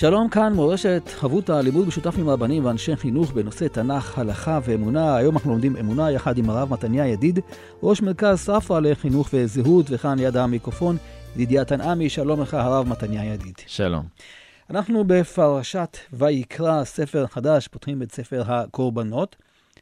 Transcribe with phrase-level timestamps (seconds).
[0.00, 5.16] שלום כאן, מורשת חבותה, לימוד משותף עם רבנים ואנשי חינוך בנושא תנ"ך, הלכה ואמונה.
[5.16, 7.38] היום אנחנו לומדים אמונה יחד עם הרב מתניה ידיד,
[7.82, 10.96] ראש מרכז ספרא לחינוך וזהות, וכאן ליד המיקרופון,
[11.34, 13.54] ידידיה תנעמי, שלום לך הרב מתניה ידיד.
[13.66, 14.04] שלום.
[14.70, 19.36] אנחנו בפרשת ויקרא, ספר חדש, פותחים את ספר הקורבנות,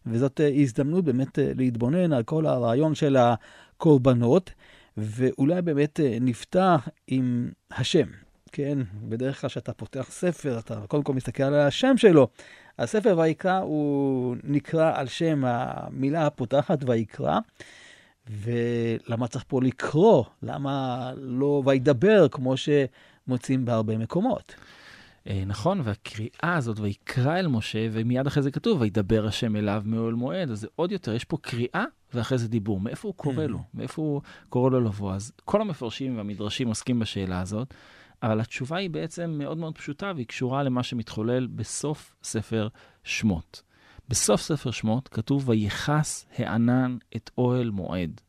[0.07, 4.51] וזאת הזדמנות באמת להתבונן על כל הרעיון של הקורבנות,
[4.97, 8.26] ואולי באמת נפתח עם השם.
[8.53, 8.79] כן,
[9.09, 12.29] בדרך כלל כשאתה פותח ספר, אתה קודם כל מסתכל על השם שלו.
[12.79, 17.39] הספר ויקרא הוא נקרא על שם המילה הפותחת ויקרא,
[18.31, 20.25] ולמה צריך פה לקרוא?
[20.43, 24.55] למה לא וידבר, כמו שמוצאים בהרבה מקומות?
[25.29, 30.15] אה, נכון, והקריאה הזאת, ויקרא אל משה, ומיד אחרי זה כתוב, וידבר השם אליו מאוהל
[30.15, 32.81] מועד, אז זה עוד יותר, יש פה קריאה ואחרי זה דיבור.
[32.81, 33.59] מאיפה הוא קורא לו?
[33.75, 35.15] מאיפה הוא קורא לו לבוא?
[35.15, 37.75] אז כל המפרשים והמדרשים עוסקים בשאלה הזאת.
[38.23, 42.69] אבל התשובה היא בעצם מאוד מאוד פשוטה, והיא קשורה למה שמתחולל בסוף ספר
[43.05, 43.63] שמות.
[44.09, 48.21] בסוף ספר שמות כתוב, ויכס הענן את אוהל מועד,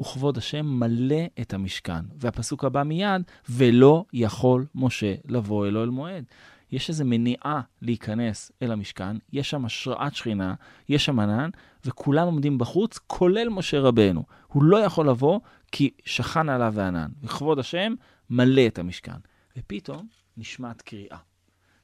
[0.00, 2.04] וכבוד השם מלא את המשכן.
[2.16, 6.24] והפסוק הבא מיד, ולא יכול משה לבוא אל אוהל מועד.
[6.72, 10.54] יש איזו מניעה להיכנס אל המשכן, יש שם השראת שכינה,
[10.88, 11.50] יש שם ענן,
[11.84, 14.22] וכולם עומדים בחוץ, כולל משה רבנו.
[14.46, 15.40] הוא לא יכול לבוא
[15.72, 17.10] כי שכן עליו הענן.
[17.22, 17.94] וכבוד השם
[18.30, 19.16] מלא את המשכן.
[19.56, 21.18] ופתאום נשמעת קריאה.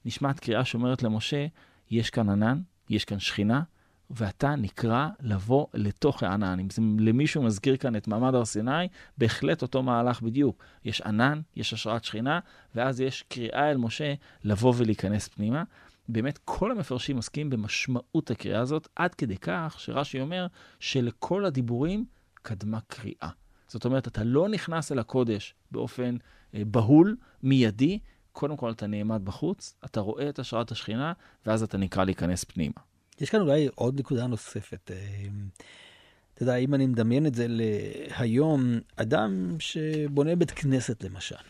[0.05, 1.47] נשמעת קריאה שאומרת למשה,
[1.91, 3.63] יש כאן ענן, יש כאן שכינה,
[4.11, 6.61] ואתה נקרא לבוא לתוך הענן.
[6.61, 8.89] אם זה למישהו מזכיר כאן את מעמד הר סיני,
[9.19, 10.65] בהחלט אותו מהלך בדיוק.
[10.85, 12.41] יש ענן, יש השראת שכינה,
[12.75, 14.15] ואז יש קריאה אל משה
[14.45, 15.63] לבוא ולהיכנס פנימה.
[16.09, 20.47] באמת כל המפרשים עוסקים במשמעות הקריאה הזאת, עד כדי כך שרש"י אומר
[20.81, 22.05] שלכל הדיבורים
[22.35, 23.29] קדמה קריאה.
[23.73, 26.17] זאת אומרת, אתה לא נכנס אל הקודש באופן
[26.55, 27.99] אה, בהול, מיידי,
[28.33, 31.13] קודם כל אתה נעמד בחוץ, אתה רואה את השראת השכינה,
[31.47, 32.75] ואז אתה נקרא להיכנס פנימה.
[33.21, 34.91] יש כאן אולי עוד נקודה נוספת.
[34.91, 34.97] אה,
[36.35, 41.45] אתה יודע, אם אני מדמיין את זה להיום, אדם שבונה בית כנסת למשל,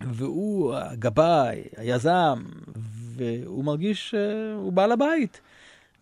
[0.00, 2.44] והוא הגבאי, היזם,
[3.16, 5.40] והוא מרגיש שהוא בעל הבית.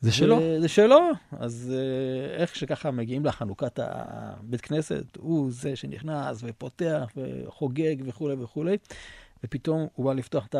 [0.02, 0.40] זה שלו.
[0.60, 1.00] זה שלו.
[1.38, 8.76] אז אה, איך שככה מגיעים לחנוכת הבית כנסת, הוא זה שנכנס ופותח וחוגג וכולי וכולי,
[9.44, 10.56] ופתאום הוא בא לפתוח את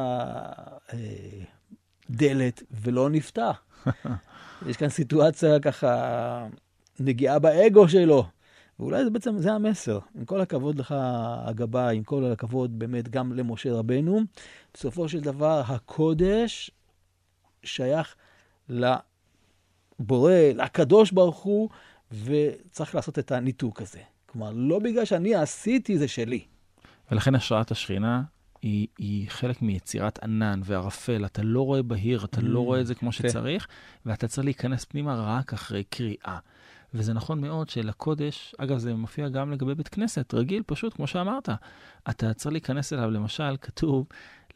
[2.09, 3.63] הדלת אה, ולא נפתח.
[4.69, 6.47] יש כאן סיטואציה ככה,
[7.01, 8.25] נגיעה באגו שלו.
[8.79, 9.99] ואולי זה בעצם, זה המסר.
[10.15, 10.95] עם כל הכבוד לך,
[11.45, 14.21] הגבאי, עם כל הכבוד באמת גם למשה רבנו,
[14.75, 16.71] בסופו של דבר הקודש
[17.63, 18.15] שייך
[18.69, 18.93] ל...
[20.03, 21.69] בורא, לקדוש ברוך הוא,
[22.25, 24.01] וצריך לעשות את הניתוק הזה.
[24.27, 26.45] כלומר, לא בגלל שאני עשיתי, זה שלי.
[27.11, 28.23] ולכן השראת השכינה
[28.63, 31.25] היא, היא חלק מיצירת ענן וערפל.
[31.25, 33.69] אתה לא רואה בהיר, אתה לא mm, רואה את זה כמו שצריך,
[34.07, 36.39] ואתה צריך להיכנס פנימה רק אחרי קריאה.
[36.95, 41.49] וזה נכון מאוד שלקודש, אגב, זה מופיע גם לגבי בית כנסת, רגיל, פשוט, כמו שאמרת.
[42.11, 44.07] אתה צריך להיכנס אליו, למשל, כתוב,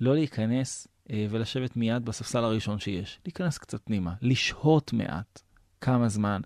[0.00, 3.20] לא להיכנס ולשבת מיד בספסל הראשון שיש.
[3.24, 5.42] להיכנס קצת פנימה, לשהות מעט,
[5.80, 6.40] כמה זמן.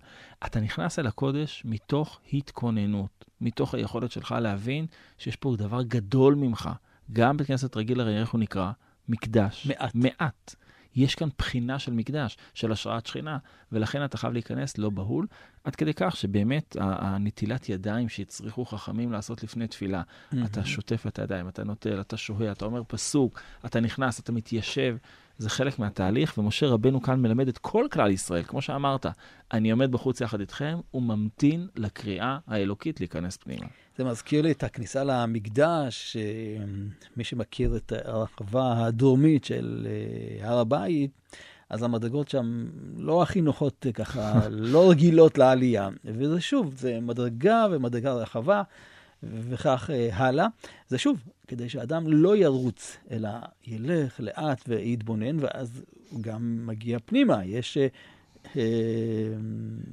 [0.45, 4.85] אתה נכנס אל הקודש מתוך התכוננות, מתוך היכולת שלך להבין
[5.17, 6.69] שיש פה דבר גדול ממך.
[7.13, 8.71] גם בכנסת רגיל הרי איך הוא נקרא?
[9.09, 9.67] מקדש.
[9.67, 9.95] מעט.
[9.95, 10.55] מעט.
[10.95, 13.37] יש כאן בחינה של מקדש, של השראת שכינה,
[13.71, 15.27] ולכן אתה חייב להיכנס לא בהול,
[15.63, 20.37] עד כדי כך שבאמת הנטילת ידיים שהצריכו חכמים לעשות לפני תפילה, mm-hmm.
[20.45, 24.97] אתה שוטף את הידיים, אתה נוטל, אתה שוהה, אתה אומר פסוק, אתה נכנס, אתה מתיישב,
[25.37, 29.05] זה חלק מהתהליך, ומשה רבנו כאן מלמד את כל כלל ישראל, כמו שאמרת,
[29.53, 33.65] אני עומד בחוץ יחד איתכם וממתין לקריאה האלוקית להיכנס פנימה.
[33.97, 36.17] זה מזכיר לי את הכניסה למקדש,
[37.17, 41.11] מי שמכיר את הרחבה הדרומית של אה, הר הבית,
[41.69, 42.65] אז המדרגות שם
[42.97, 45.89] לא הכי נוחות אה, ככה, לא רגילות לעלייה.
[46.05, 48.63] וזה שוב, זה מדרגה ומדרגה רחבה,
[49.23, 50.47] וכך אה, הלאה.
[50.87, 53.29] זה שוב, כדי שאדם לא ירוץ, אלא
[53.67, 57.45] ילך לאט ויתבונן, ואז הוא גם מגיע פנימה.
[57.45, 57.77] יש
[58.55, 58.61] אה,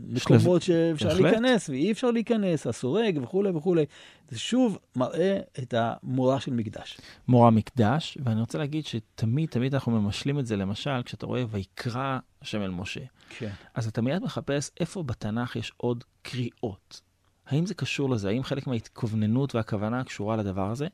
[0.09, 1.23] מקומות שאפשר בהחלט.
[1.23, 3.85] להיכנס ואי אפשר להיכנס, הסורג וכולי וכולי.
[4.29, 7.01] זה שוב מראה את המורה של מקדש.
[7.29, 12.19] מורה מקדש, ואני רוצה להגיד שתמיד, תמיד אנחנו ממשלים את זה, למשל, כשאתה רואה ויקרא
[12.43, 13.01] השם אל משה.
[13.39, 13.51] כן.
[13.75, 17.01] אז אתה מיד מחפש איפה בתנ"ך יש עוד קריאות.
[17.47, 18.29] האם זה קשור לזה?
[18.29, 20.87] האם חלק מההתכווננות והכוונה קשורה לדבר הזה?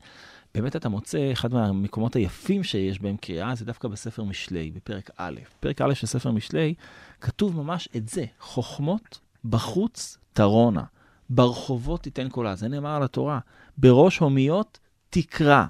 [0.55, 5.41] באמת אתה מוצא, אחד מהמקומות היפים שיש בהם קריאה, זה דווקא בספר משלי, בפרק א'.
[5.61, 6.75] פרק א' של ספר משלי,
[7.21, 10.85] כתוב ממש את זה, חוכמות בחוץ תרונה,
[11.31, 12.55] ברחובות תיתן קולה.
[12.55, 13.39] זה נאמר על התורה.
[13.79, 14.79] בראש הומיות
[15.11, 15.65] תקרא.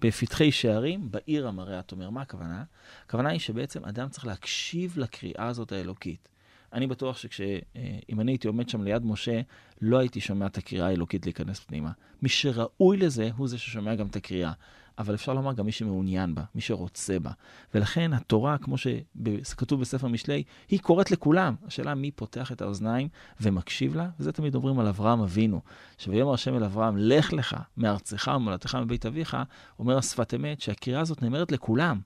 [0.00, 2.10] בפתחי שערים, בעיר המראה את אומר.
[2.10, 2.64] מה הכוונה?
[3.06, 6.28] הכוונה היא שבעצם אדם צריך להקשיב לקריאה הזאת האלוקית.
[6.76, 9.40] אני בטוח שאם אני הייתי עומד שם ליד משה,
[9.80, 11.90] לא הייתי שומע את הקריאה האלוקית להיכנס פנימה.
[12.22, 14.52] מי שראוי לזה, הוא זה ששומע גם את הקריאה.
[14.98, 17.30] אבל אפשר לומר גם מי שמעוניין בה, מי שרוצה בה.
[17.74, 21.54] ולכן התורה, כמו שכתוב בספר משלי, היא קוראת לכולם.
[21.66, 23.08] השאלה מי פותח את האוזניים
[23.40, 25.60] ומקשיב לה, וזה תמיד אומרים על אברהם אבינו,
[25.98, 29.36] שביאמר השם אל אברהם, לך לך מארצך ומולדתך מבית אביך,
[29.78, 32.00] אומר השפת אמת שהקריאה הזאת נאמרת לכולם.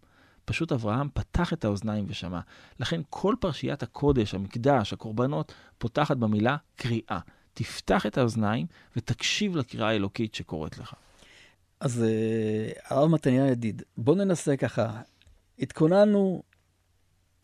[0.50, 2.40] פשוט אברהם פתח את האוזניים ושמע.
[2.80, 7.18] לכן כל פרשיית הקודש, המקדש, הקורבנות, פותחת במילה קריאה.
[7.54, 8.66] תפתח את האוזניים
[8.96, 10.94] ותקשיב לקריאה האלוקית שקוראת לך.
[11.80, 15.00] אז אה, הרב מתניה ידיד, בוא ננסה ככה.
[15.58, 16.42] התכוננו,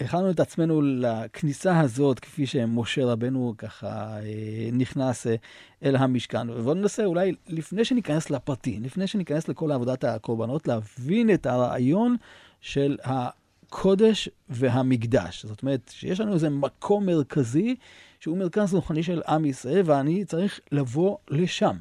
[0.00, 5.34] הכנו את עצמנו לכניסה הזאת, כפי שמשה רבנו ככה אה, נכנס אה,
[5.82, 6.50] אל המשכן.
[6.50, 12.16] ובוא ננסה אולי, לפני שניכנס לפרטים, לפני שניכנס לכל עבודת הקורבנות, להבין את הרעיון
[12.66, 15.46] של הקודש והמקדש.
[15.46, 17.76] זאת אומרת, שיש לנו איזה מקום מרכזי,
[18.20, 21.76] שהוא מרכז רוחני של עם ישראל, ואני צריך לבוא לשם.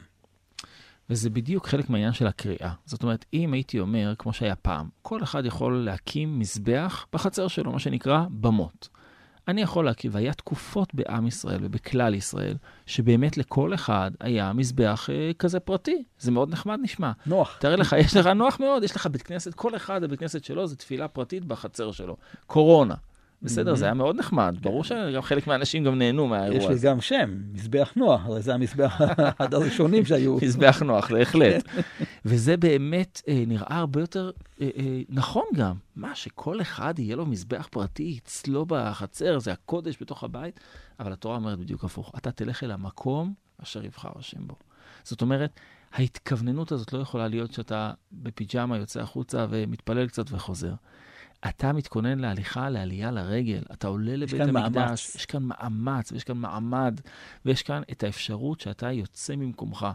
[1.09, 2.73] וזה בדיוק חלק מהעניין של הקריאה.
[2.85, 7.71] זאת אומרת, אם הייתי אומר, כמו שהיה פעם, כל אחד יכול להקים מזבח בחצר שלו,
[7.71, 8.89] מה שנקרא במות.
[9.47, 12.55] אני יכול להקים, והיה תקופות בעם ישראל ובכלל ישראל,
[12.85, 16.03] שבאמת לכל אחד היה מזבח אה, כזה פרטי.
[16.19, 17.11] זה מאוד נחמד נשמע.
[17.25, 17.57] נוח.
[17.61, 20.67] תאר לך, יש לך נוח מאוד, יש לך בית כנסת, כל אחד, הבית כנסת שלו
[20.67, 22.17] זה תפילה פרטית בחצר שלו.
[22.47, 22.95] קורונה.
[23.45, 24.55] בסדר, זה היה מאוד נחמד.
[24.61, 26.87] ברור שגם חלק מהאנשים גם נהנו יש מהאירוע לי הזה.
[26.87, 29.01] גם שם, מזבח נוח, הרי זה המזבח
[29.37, 30.37] אחד הראשונים שהיו.
[30.43, 31.67] מזבח נוח, בהחלט.
[32.25, 34.31] וזה באמת אה, נראה הרבה יותר
[34.61, 35.75] אה, אה, נכון גם.
[35.95, 40.59] מה, שכל אחד יהיה לו מזבח פרטי אצלו בחצר, זה הקודש בתוך הבית,
[40.99, 42.11] אבל התורה אומרת בדיוק הפוך.
[42.17, 43.33] אתה תלך אל המקום
[43.63, 44.55] אשר יבחר השם בו.
[45.03, 45.59] זאת אומרת,
[45.93, 50.73] ההתכווננות הזאת לא יכולה להיות שאתה בפיג'מה יוצא החוצה ומתפלל קצת וחוזר.
[51.49, 55.15] אתה מתכונן להליכה, לעלייה לרגל, אתה עולה לבית כאן המקדש, מאמץ.
[55.15, 57.01] יש כאן מאמץ, ויש כאן מעמד,
[57.45, 59.87] ויש כאן את האפשרות שאתה יוצא ממקומך.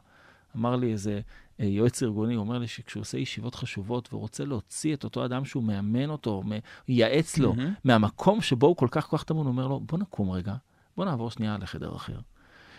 [0.56, 1.20] אמר לי איזה
[1.60, 5.44] אה, יועץ ארגוני, הוא אומר לי שכשהוא עושה ישיבות חשובות ורוצה להוציא את אותו אדם
[5.44, 6.58] שהוא מאמן אותו, מ-
[6.88, 7.74] ייעץ לו, מהמם.
[7.84, 10.54] מהמקום שבו הוא כל כך כל כך טמון, הוא אומר לו, בוא נקום רגע,
[10.96, 12.12] בוא נעבור שנייה לחדר אחר.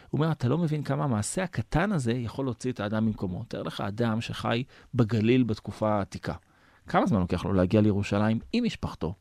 [0.10, 3.44] הוא אומר, אתה לא מבין כמה המעשה הקטן הזה יכול להוציא את האדם ממקומו.
[3.48, 4.64] תאר לך אדם שחי
[4.94, 6.34] בגליל בתקופה העתיקה.
[6.92, 9.14] כמה זמן לוקח לו להגיע לירושלים עם משפחתו?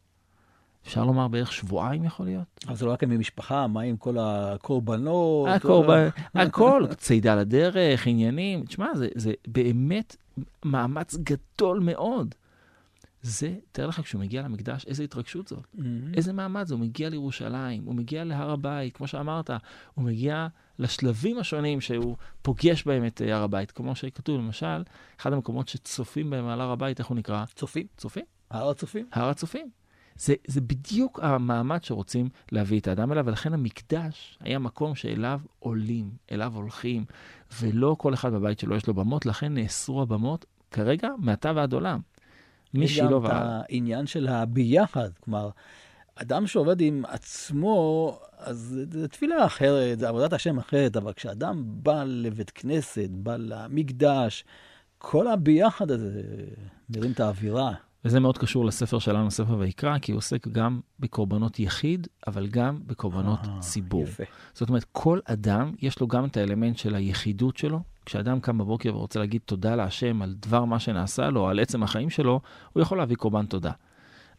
[0.86, 2.44] אפשר לומר בערך שבועיים יכול להיות?
[2.66, 5.48] אבל זה לא רק עם משפחה, מה עם כל הקורבנות?
[5.48, 8.64] הקורבן, הכל, צידה לדרך, עניינים.
[8.64, 10.16] תשמע, זה, זה באמת
[10.64, 12.34] מאמץ גדול מאוד.
[13.22, 15.66] זה, תאר לך, כשהוא מגיע למקדש, איזה התרגשות זאת.
[15.74, 16.14] מהמם.
[16.14, 19.50] איזה מעמד זה, הוא מגיע לירושלים, הוא מגיע להר הבית, כמו שאמרת,
[19.94, 20.46] הוא מגיע
[20.78, 23.70] לשלבים השונים שהוא פוגש בהם את אה, הר הבית.
[23.70, 24.82] כמו שכתוב, למשל,
[25.20, 27.44] אחד המקומות שצופים בהם על הר הבית, איך הוא נקרא?
[27.54, 28.24] צופים, צופים?
[28.50, 29.06] הר הצופים.
[29.12, 29.70] הר הצופים.
[30.16, 36.10] זה, זה בדיוק המעמד שרוצים להביא את האדם אליו, ולכן המקדש היה מקום שאליו עולים,
[36.32, 37.04] אליו הולכים,
[37.60, 42.00] ולא כל אחד בבית שלו יש לו במות, לכן נאסרו הבמות כרגע, מעתה ועד עולם.
[42.74, 43.60] גם את והלאה.
[43.68, 45.50] העניין של הביחד, כלומר,
[46.14, 52.04] אדם שעובד עם עצמו, אז זו תפילה אחרת, זו עבודת השם אחרת, אבל כשאדם בא
[52.06, 54.44] לבית כנסת, בא למקדש,
[54.98, 56.22] כל הביחד הזה
[56.90, 57.72] מרים את האווירה.
[58.04, 62.80] וזה מאוד קשור לספר שלנו, ספר ויקרא, כי הוא עוסק גם בקורבנות יחיד, אבל גם
[62.86, 64.02] בקורבנות אה, ציבור.
[64.02, 64.24] יפה.
[64.54, 67.80] זאת אומרת, כל אדם, יש לו גם את האלמנט של היחידות שלו.
[68.10, 72.10] כשאדם קם בבוקר ורוצה להגיד תודה להשם על דבר מה שנעשה לו, על עצם החיים
[72.10, 72.40] שלו,
[72.72, 73.72] הוא יכול להביא קורבן תודה.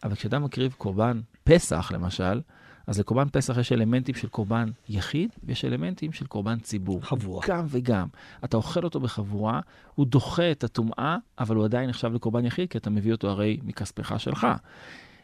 [0.03, 2.41] אבל כשאדם מקריב קורבן פסח, למשל,
[2.87, 7.05] אז לקורבן פסח יש אלמנטים של קורבן יחיד, ויש אלמנטים של קורבן ציבור.
[7.05, 7.45] חבורה.
[7.47, 8.07] גם וגם.
[8.43, 9.59] אתה אוכל אותו בחבורה,
[9.95, 13.59] הוא דוחה את הטומאה, אבל הוא עדיין נחשב לקורבן יחיד, כי אתה מביא אותו הרי
[13.63, 14.47] מכספך שלך.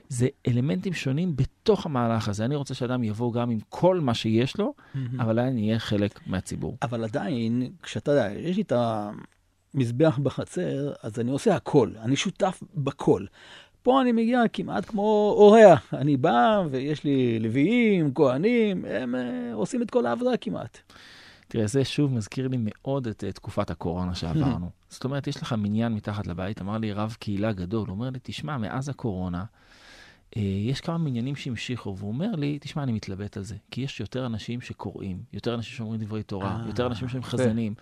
[0.09, 2.45] זה אלמנטים שונים בתוך המהלך הזה.
[2.45, 4.73] אני רוצה שאדם יבוא גם עם כל מה שיש לו,
[5.19, 6.77] אבל עדיין יהיה חלק מהציבור.
[6.81, 8.73] אבל עדיין, כשאתה יודע, יש לי את
[9.73, 13.25] המזבח בחצר, אז אני עושה הכל, אני שותף בכל.
[13.87, 15.93] פה אני מגיע כמעט כמו אורח.
[15.93, 20.77] אני בא ויש לי לוויים, כהנים, הם uh, עושים את כל העבודה כמעט.
[21.47, 24.69] תראה, זה שוב מזכיר לי מאוד את uh, תקופת הקורונה שעברנו.
[24.89, 28.19] זאת אומרת, יש לך מניין מתחת לבית, אמר לי רב קהילה גדול, הוא אומר לי,
[28.23, 29.43] תשמע, מאז הקורונה,
[30.35, 34.25] יש כמה מניינים שהמשיכו, והוא אומר לי, תשמע, אני מתלבט על זה, כי יש יותר
[34.25, 37.23] אנשים שקוראים, יותר אנשים שאומרים דברי תורה, אה, יותר אנשים שהם.
[37.23, 37.73] חזנים.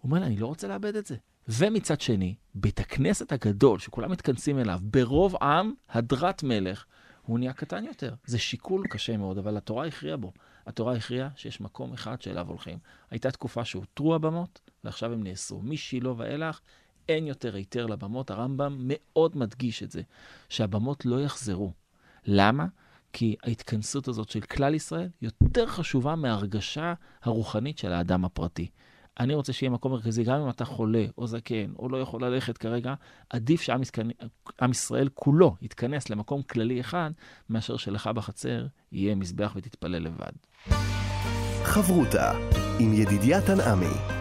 [0.00, 1.16] הוא אומר לי, אני לא רוצה לאבד את זה.
[1.48, 6.84] ומצד שני, בית הכנסת הגדול, שכולם מתכנסים אליו, ברוב עם, הדרת מלך,
[7.22, 8.14] הוא נהיה קטן יותר.
[8.26, 10.32] זה שיקול קשה מאוד, אבל התורה הכריעה בו.
[10.66, 12.78] התורה הכריעה שיש מקום אחד שאליו הולכים.
[13.10, 15.62] הייתה תקופה שהותרו הבמות, ועכשיו הם נאסרו.
[15.62, 16.60] משילה ואילך,
[17.08, 18.30] אין יותר היתר לבמות.
[18.30, 20.02] הרמב"ם מאוד מדגיש את זה,
[20.48, 21.72] שהבמות לא יחזרו.
[22.26, 22.66] למה?
[23.12, 28.68] כי ההתכנסות הזאת של כלל ישראל יותר חשובה מההרגשה הרוחנית של האדם הפרטי.
[29.20, 32.58] אני רוצה שיהיה מקום מרכזי, גם אם אתה חולה או זקן או לא יכול ללכת
[32.58, 32.94] כרגע,
[33.30, 33.80] עדיף שעם.
[34.62, 37.10] עם ישראל כולו יתכנס למקום כללי אחד,
[37.50, 40.32] מאשר שלך בחצר יהיה מזבח ותתפלל לבד.
[41.64, 42.32] חברותה
[42.78, 44.15] עם ידידיה תנעמי.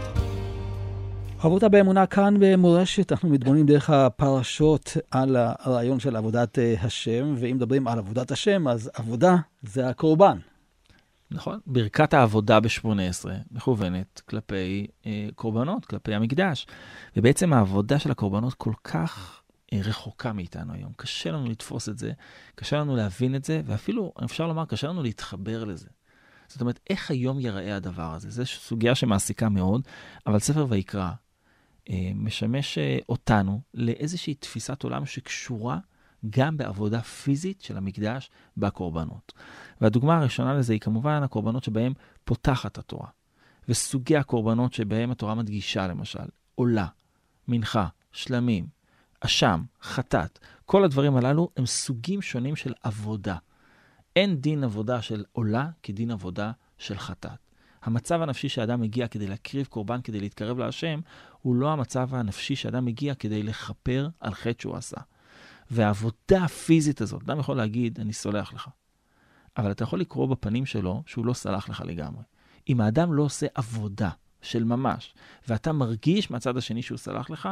[1.46, 7.56] חברותה באמונה כאן במורשת, אנחנו מתבוננים דרך הפרשות על הרעיון של עבודת אה, השם, ואם
[7.56, 10.38] מדברים על עבודת השם, אז עבודה זה הקורבן.
[11.32, 11.60] נכון?
[11.68, 16.68] ברכת העבודה ב-18 מכוונת כלפי אה, קורבנות, כלפי המקדש.
[17.18, 19.42] ובעצם העבודה של הקורבנות כל כך
[19.74, 20.92] אה, רחוקה מאיתנו היום.
[20.96, 22.12] קשה לנו לתפוס את זה,
[22.56, 25.88] קשה לנו להבין את זה, ואפילו, אפשר לומר, קשה לנו להתחבר לזה.
[26.48, 28.30] זאת אומרת, איך היום ייראה הדבר הזה?
[28.30, 29.82] זו סוגיה שמעסיקה מאוד,
[30.28, 31.10] אבל ספר ויקרא
[32.16, 35.78] משמש אה, אותנו לאיזושהי תפיסת עולם שקשורה
[36.30, 39.34] גם בעבודה פיזית של המקדש בקורבנות.
[39.82, 43.08] והדוגמה הראשונה לזה היא כמובן הקורבנות שבהם פותחת התורה.
[43.70, 46.26] וסוגי הקורבנות שבהם התורה מדגישה, למשל,
[46.56, 46.88] עולה,
[47.48, 48.68] מנחה, שלמים,
[49.22, 50.40] אשם, חטאת.
[50.66, 53.38] כל הדברים הללו הם סוגים שונים של עבודה.
[54.16, 57.45] אין דין עבודה של עולה כדין עבודה של חטאת.
[57.86, 61.00] המצב הנפשי שאדם מגיע כדי להקריב קורבן, כדי להתקרב להשם,
[61.42, 64.98] הוא לא המצב הנפשי שאדם מגיע כדי לכפר על חטא שהוא עשה.
[65.72, 68.70] והעבודה הפיזית הזאת, אדם יכול להגיד, אני סולח לך.
[69.58, 72.24] אבל אתה יכול לקרוא בפנים שלו שהוא לא סלח לך לגמרי.
[72.70, 74.10] אם האדם לא עושה עבודה
[74.42, 75.14] של ממש,
[75.48, 77.50] ואתה מרגיש מהצד השני שהוא סלח לך,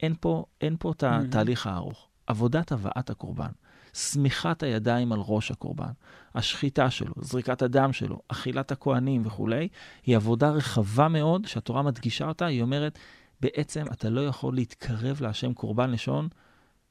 [0.00, 2.08] אין פה, אין פה את התהליך הארוך.
[2.26, 3.50] עבודת הבאת הקורבן,
[3.94, 5.92] סמיכת הידיים על ראש הקורבן,
[6.34, 9.68] השחיטה שלו, זריקת הדם שלו, אכילת הכוהנים וכולי,
[10.06, 12.98] היא עבודה רחבה מאוד, שהתורה מדגישה אותה, היא אומרת,
[13.40, 16.28] בעצם אתה לא יכול להתקרב להשם קורבן לשון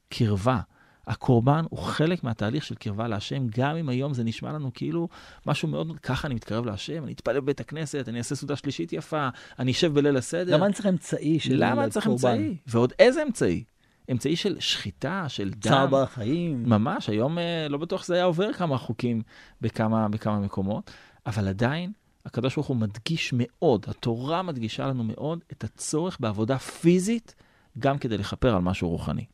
[0.09, 0.59] קרבה.
[1.07, 5.07] הקורבן הוא חלק מהתהליך של קרבה להשם, גם אם היום זה נשמע לנו כאילו
[5.45, 9.29] משהו מאוד, ככה אני מתקרב להשם, אני אתפלל בבית הכנסת, אני אעשה סעודה שלישית יפה,
[9.59, 10.55] אני אשב בליל הסדר.
[10.55, 11.71] למה אני צריך אמצעי של קורבן?
[11.71, 12.57] למה אני צריך אמצעי?
[12.67, 13.63] ועוד איזה אמצעי?
[14.11, 15.59] אמצעי של שחיטה, של דם.
[15.59, 16.63] צער בעל חיים.
[16.69, 19.21] ממש, היום אה, לא בטוח שזה היה עובר כמה חוקים
[19.61, 20.91] בכמה, בכמה מקומות,
[21.25, 21.91] אבל עדיין
[22.25, 27.35] הקדוש ברוך הוא מדגיש מאוד, התורה מדגישה לנו מאוד את הצורך בעבודה פיזית,
[27.79, 29.25] גם כדי לכפר על משהו רוחני.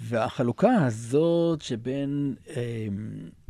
[0.00, 2.86] והחלוקה הזאת שבין אה,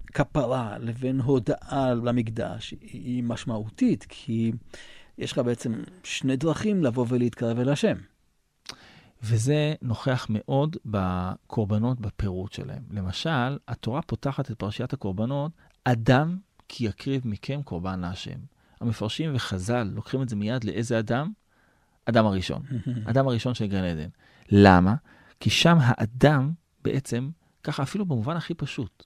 [0.06, 4.52] כפרה לבין הודאה למקדש היא משמעותית, כי
[5.18, 5.72] יש לך בעצם
[6.04, 7.96] שני דרכים לבוא ולהתקרב אל השם.
[9.22, 12.82] וזה נוכח מאוד בקורבנות בפירוט שלהם.
[12.90, 15.52] למשל, התורה פותחת את פרשיית הקורבנות,
[15.84, 16.38] אדם
[16.68, 18.38] כי יקריב מכם קורבן להשם.
[18.80, 21.32] המפרשים וחז"ל לוקחים את זה מיד לאיזה אדם?
[22.04, 22.62] אדם הראשון.
[23.10, 24.08] אדם הראשון של גן עדן.
[24.48, 24.94] למה?
[25.40, 26.52] כי שם האדם
[26.84, 27.30] בעצם,
[27.62, 29.04] ככה אפילו במובן הכי פשוט.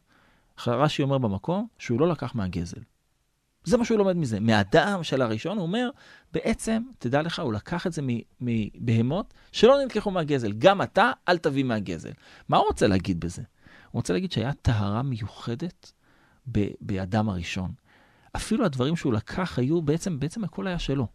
[0.67, 2.81] רש"י אומר במקום שהוא לא לקח מהגזל.
[3.67, 4.41] זה מה שהוא לומד מזה.
[4.41, 5.91] מהדם של הראשון, הוא אומר,
[6.33, 8.03] בעצם, תדע לך, הוא לקח את זה
[8.41, 10.53] מבהמות שלא נלקחו מהגזל.
[10.53, 12.11] גם אתה, אל תביא מהגזל.
[12.49, 13.43] מה הוא רוצה להגיד בזה?
[13.91, 15.93] הוא רוצה להגיד שהיה טהרה מיוחדת
[16.81, 17.71] באדם הראשון.
[18.37, 21.07] אפילו הדברים שהוא לקח היו, בעצם, בעצם הכל היה שלו.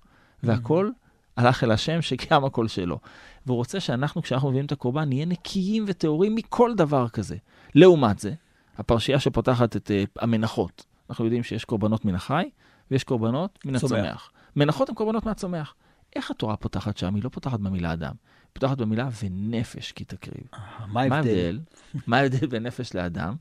[0.44, 0.90] והכל
[1.38, 3.00] הלך אל השם שגם הכל שלו.
[3.46, 7.36] והוא רוצה שאנחנו, כשאנחנו מביאים את הקורבן, נהיה נקיים וטהורים מכל דבר כזה.
[7.76, 8.34] לעומת זה,
[8.78, 10.91] הפרשייה שפותחת את uh, המנחות.
[11.12, 12.50] אנחנו יודעים שיש קורבנות מן החי
[12.92, 13.94] ויש קורבנות מן צומח.
[13.94, 14.32] הצומח.
[14.56, 15.74] מנחות הן קורבנות מהצומח.
[16.16, 17.16] איך התורה פותחת שם?
[17.16, 20.48] היא לא פותחת במילה אדם, היא פותחת במילה ונפש כי תקריב.
[20.88, 21.60] מה ההבדל?
[22.08, 23.36] מה ההבדל בין נפש לאדם?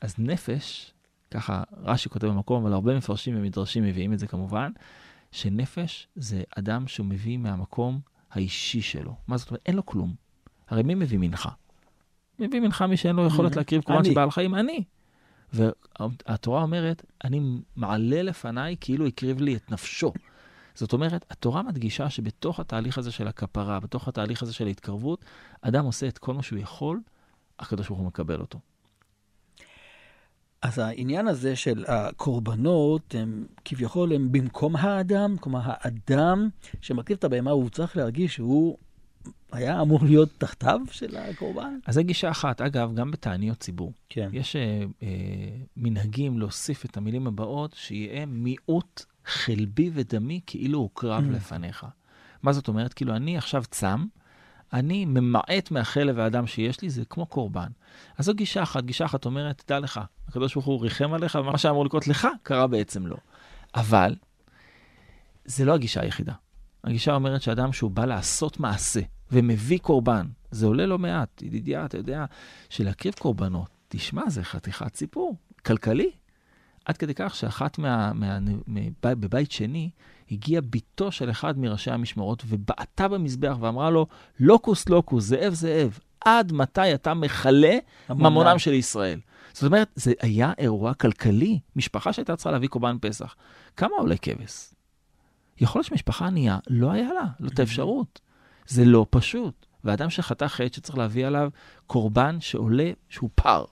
[0.00, 0.92] אז נפש,
[1.30, 4.72] ככה רש"י כותב במקום, אבל הרבה מפרשים ומדרשים מביאים את זה כמובן,
[5.32, 8.00] שנפש זה אדם שהוא מביא מהמקום
[8.30, 9.14] האישי שלו.
[9.28, 9.62] מה זאת אומרת?
[9.66, 10.14] אין לו כלום.
[10.68, 11.50] הרי מי מביא מנחה?
[12.38, 13.56] מביא מנחה מי שאין לו יכולת.
[13.56, 14.10] להקריב קורבן אני.
[14.10, 14.54] שבעל חיים?
[14.54, 14.84] אני.
[15.52, 17.40] והתורה אומרת, אני
[17.76, 20.12] מעלה לפניי כאילו הקריב לי את נפשו.
[20.74, 25.24] זאת אומרת, התורה מדגישה שבתוך התהליך הזה של הכפרה, בתוך התהליך הזה של ההתקרבות,
[25.60, 27.00] אדם עושה את כל מה שהוא יכול
[27.58, 28.58] הקדוש ברוך הוא מקבל אותו.
[30.62, 36.48] אז העניין הזה של הקורבנות, הם כביכול הם במקום האדם, כלומר האדם
[36.80, 38.78] שמקריב את הבהמה, הוא צריך להרגיש שהוא
[39.52, 41.78] היה אמור להיות תחתיו של הקורבן?
[41.86, 42.60] אז זו גישה אחת.
[42.60, 43.92] אגב, גם בתעניות ציבור.
[44.08, 44.28] כן.
[44.32, 45.08] יש אה, אה,
[45.76, 51.32] מנהגים להוסיף את המילים הבאות, שיהיה מיעוט חלבי ודמי כאילו הוקרב Mm.
[51.32, 51.86] לפניך.
[52.42, 52.92] מה זאת אומרת?
[52.92, 54.06] כאילו, אני עכשיו צם,
[54.72, 57.68] אני ממעט מהחלב והדם שיש לי, זה כמו קורבן.
[58.18, 58.84] אז זו גישה אחת.
[58.84, 62.66] גישה אחת אומרת, דע לך, הקדוש ברוך הוא ריחם עליך, ומה שאמור לקרות לך, קרה
[62.66, 63.16] בעצם לא.
[63.74, 64.14] אבל,
[65.44, 66.32] זה לא הגישה היחידה.
[66.84, 69.00] הגישה אומרת שאדם שהוא בא לעשות מעשה
[69.32, 71.42] ומביא קורבן, זה עולה לא מעט.
[71.42, 72.24] ידידיה, אתה יודע,
[72.68, 76.10] שלהקריב קורבנות, תשמע, זה חתיכת סיפור, כלכלי.
[76.84, 78.12] עד כדי כך שאחת מה...
[78.12, 78.38] מה...
[78.66, 78.80] מה...
[79.02, 79.90] בבית שני,
[80.30, 84.06] הגיעה בתו של אחד מראשי המשמרות ובעטה במזבח ואמרה לו,
[84.40, 87.78] לוקוס לוקוס, זאב זאב, עד מתי אתה מכלה
[88.10, 89.20] ממונם של ישראל?
[89.52, 91.58] זאת אומרת, זה היה אירוע כלכלי.
[91.76, 93.34] משפחה שהייתה צריכה להביא קורבן פסח.
[93.76, 94.74] כמה עולה כבש?
[95.60, 98.20] יכול להיות שמשפחה ענייה, לא היה לה, לא את האפשרות.
[98.66, 99.66] זה לא פשוט.
[99.84, 101.50] ואדם שחטא חטא שצריך להביא עליו
[101.86, 103.64] קורבן שעולה, שהוא פר.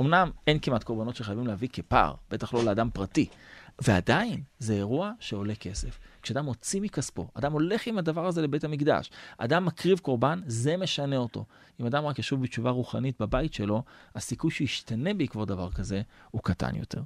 [0.00, 3.28] אמנם אין כמעט קורבנות שחייבים להביא כפר, בטח לא לאדם פרטי.
[3.82, 5.98] ועדיין, זה אירוע שעולה כסף.
[6.22, 11.16] כשאדם מוציא מכספו, אדם הולך עם הדבר הזה לבית המקדש, אדם מקריב קורבן, זה משנה
[11.16, 11.44] אותו.
[11.80, 13.82] אם אדם רק ישוב בתשובה רוחנית בבית שלו,
[14.14, 17.02] הסיכוי שישתנה בעקבות דבר כזה הוא קטן יותר.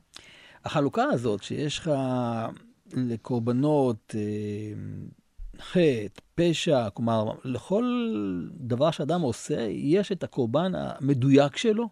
[0.64, 1.90] החלוקה הזאת שיש לך
[2.92, 4.20] לקורבנות, אה,
[5.60, 7.84] חטא, פשע, כלומר, לכל
[8.54, 11.88] דבר שאדם עושה, יש את הקורבן המדויק שלו?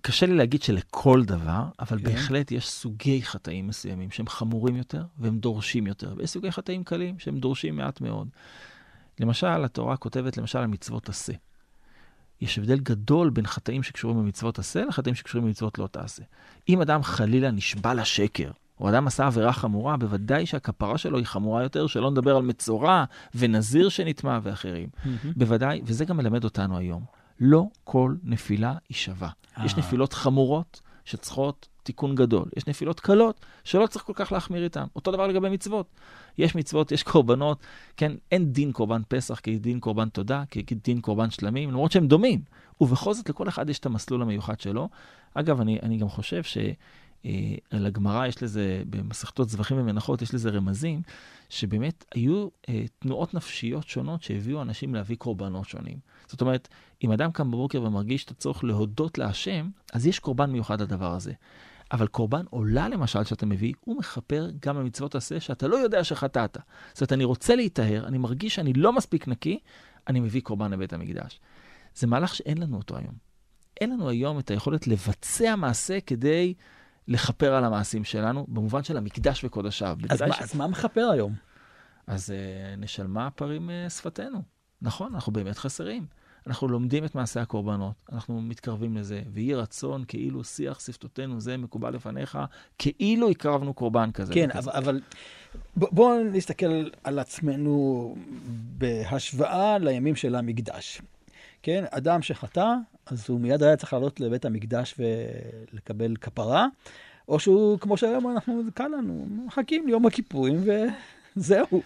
[0.00, 2.04] קשה לי להגיד שלכל דבר, אבל כן.
[2.04, 7.18] בהחלט יש סוגי חטאים מסוימים שהם חמורים יותר והם דורשים יותר, ויש סוגי חטאים קלים
[7.18, 8.28] שהם דורשים מעט מאוד.
[9.20, 11.32] למשל, התורה כותבת למשל על מצוות עשה.
[12.40, 16.22] יש הבדל גדול בין חטאים שקשורים במצוות עשה לחטאים שקשורים במצוות לא תעשה.
[16.68, 21.62] אם אדם חלילה נשבע לשקר, או אדם עשה עבירה חמורה, בוודאי שהכפרה שלו היא חמורה
[21.62, 23.04] יותר, שלא נדבר על מצורע
[23.34, 24.88] ונזיר שנטמע ואחרים.
[25.36, 27.02] בוודאי, וזה גם מלמד אותנו היום.
[27.40, 29.28] לא כל נפילה היא שווה.
[29.64, 29.78] יש אה.
[29.78, 32.48] נפילות חמורות שצריכות תיקון גדול.
[32.56, 34.84] יש נפילות קלות שלא צריך כל כך להחמיר איתן.
[34.96, 35.86] אותו דבר לגבי מצוות.
[36.38, 37.58] יש מצוות, יש קורבנות,
[37.96, 42.40] כן, אין דין קורבן פסח כדין קורבן תודה, כדין קורבן שלמים, למרות שהם דומים.
[42.80, 44.88] ובכל זאת לכל אחד יש את המסלול המיוחד שלו.
[45.34, 46.58] אגב, אני, אני גם חושב ש...
[47.24, 47.30] אה,
[47.72, 51.02] לגמרא יש לזה, במסכתות זבחים ומנחות, יש לזה רמזים,
[51.48, 55.98] שבאמת היו אה, תנועות נפשיות שונות שהביאו אנשים להביא קורבנות שונים.
[56.26, 56.68] זאת אומרת,
[57.04, 61.32] אם אדם קם בבוקר ומרגיש את הצורך להודות להשם, אז יש קורבן מיוחד לדבר הזה.
[61.92, 66.56] אבל קורבן עולה, למשל, שאתה מביא, הוא מכפר גם במצוות עשה שאתה לא יודע שחטאת.
[66.92, 69.58] זאת אומרת, אני רוצה להיטהר, אני מרגיש שאני לא מספיק נקי,
[70.08, 71.40] אני מביא קורבן לבית המקדש.
[71.94, 73.14] זה מהלך שאין לנו אותו היום.
[73.80, 76.54] אין לנו היום את היכולת לבצע מעשה כדי
[77.08, 79.98] לכפר על המעשים שלנו, במובן של המקדש וקודשיו.
[80.08, 81.34] אז מה, ש- אז מה מכפר היום?
[82.06, 84.42] אז uh, נשלמה פרים uh, שפתנו.
[84.82, 86.06] נכון, אנחנו באמת חסרים.
[86.46, 91.94] אנחנו לומדים את מעשה הקורבנות, אנחנו מתקרבים לזה, ויהי רצון כאילו שיח שפתותינו זה מקובל
[91.94, 92.38] לפניך,
[92.78, 94.34] כאילו הקרבנו קורבן כזה.
[94.34, 94.70] כן, וכזה.
[94.70, 95.00] אבל, אבל
[95.76, 98.14] בואו נסתכל על עצמנו
[98.78, 101.02] בהשוואה לימים של המקדש.
[101.66, 102.74] כן, אדם שחטא,
[103.06, 106.66] אז הוא מיד היה צריך לעלות לבית המקדש ולקבל כפרה,
[107.28, 110.64] או שהוא, כמו שהיום אנחנו, קל לנו, מחכים ליום הכיפורים
[111.36, 111.82] וזהו.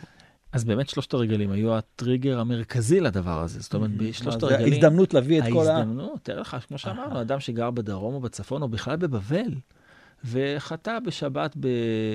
[0.53, 3.61] אז באמת שלושת הרגלים היו הטריגר המרכזי לדבר הזה.
[3.61, 4.73] זאת אומרת, בשלושת הרגלים...
[4.73, 5.77] ההזדמנות להביא את כל ה...
[5.77, 9.55] ההזדמנות, תאר לך, כמו שאמרנו, אדם שגר בדרום או בצפון, או בכלל בבבל,
[10.25, 11.57] וחטא בשבת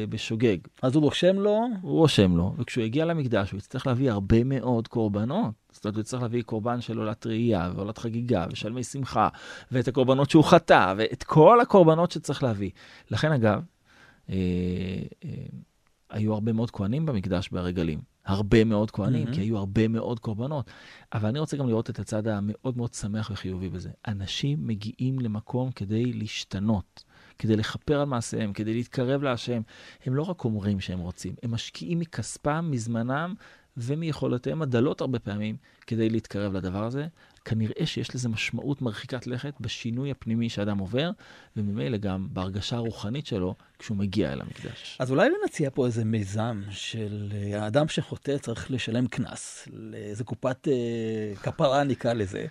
[0.10, 0.58] בשוגג.
[0.82, 4.88] אז הוא רושם לו, הוא רושם לו, וכשהוא יגיע למקדש הוא יצטרך להביא הרבה מאוד
[4.88, 5.65] קורבנות.
[5.76, 9.30] זאת אומרת, הוא יצטרך להביא קורבן של עולת ראייה, ועולת חגיגה, ושלמי שמחה,
[9.72, 12.70] ואת הקורבנות שהוא חטא, ואת כל הקורבנות שצריך להביא.
[13.12, 13.62] לכן, אגב,
[14.30, 14.36] אה,
[15.26, 15.30] אה,
[16.10, 18.00] היו הרבה מאוד כהנים במקדש ברגלים.
[18.26, 19.36] הרבה מאוד כהנים, מהמם.
[19.36, 20.72] כי היו הרבה מאוד קורבנות.
[21.14, 23.90] אבל אני רוצה גם לראות את הצד המאוד מאוד שמח וחיובי בזה.
[24.08, 27.04] אנשים מגיעים למקום כדי להשתנות.
[27.40, 29.62] כדי לכפר על מעשיהם, כדי להתקרב להשם.
[30.06, 33.34] הם לא רק אומרים שהם רוצים, הם משקיעים מכספם, מזמנם
[33.78, 35.56] ומיכולותיהם הדלות הרבה פעמים
[35.88, 37.08] כדי להתקרב לדבר הזה.
[37.46, 41.12] כנראה שיש לזה משמעות מרחיקת לכת בשינוי הפנימי שאדם עובר,
[41.58, 44.98] וממילא גם בהרגשה הרוחנית שלו כשהוא מגיע אל המקדש.
[45.00, 50.68] אז אולי נציע פה איזה מיזם של אה, האדם שחוטא צריך לשלם קנס, לאיזה קופת
[50.68, 52.46] אה, כפרה נקרא לזה,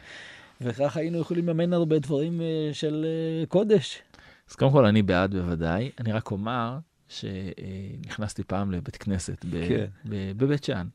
[0.60, 4.02] וכך היינו יכולים לממן הרבה דברים אה, של אה, קודש.
[4.50, 5.90] אז קודם כל, אני בעד בוודאי.
[6.00, 6.78] אני רק אומר
[7.14, 9.86] שנכנסתי פעם לבית כנסת ב- כן.
[10.04, 10.86] ב- בבית שאן,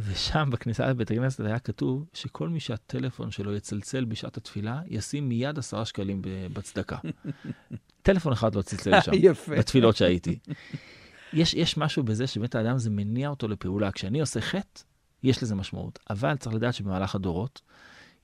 [0.00, 5.58] ושם בכניסה לבית הכנסת היה כתוב שכל מי שהטלפון שלו יצלצל בשעת התפילה, ישים מיד
[5.58, 6.96] עשרה שקלים בצדקה.
[8.02, 9.56] טלפון אחד לא צלצל שם, יפה.
[9.56, 10.38] בתפילות שהייתי.
[11.32, 13.92] יש, יש משהו בזה שבאמת האדם זה מניע אותו לפעולה.
[13.92, 14.82] כשאני עושה חטא,
[15.22, 15.98] יש לזה משמעות.
[16.10, 17.60] אבל צריך לדעת שבמהלך הדורות,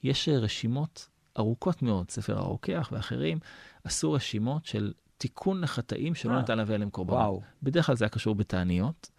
[0.03, 3.39] יש אה, רשימות ארוכות מאוד, ספר הרוקח ואחרים,
[3.85, 6.39] עשו רשימות של תיקון לחטאים שלא אה.
[6.39, 7.19] ניתן להביא עליהם קורבנות.
[7.19, 7.41] וואו.
[7.63, 9.11] בדרך כלל זה היה קשור בתעניות,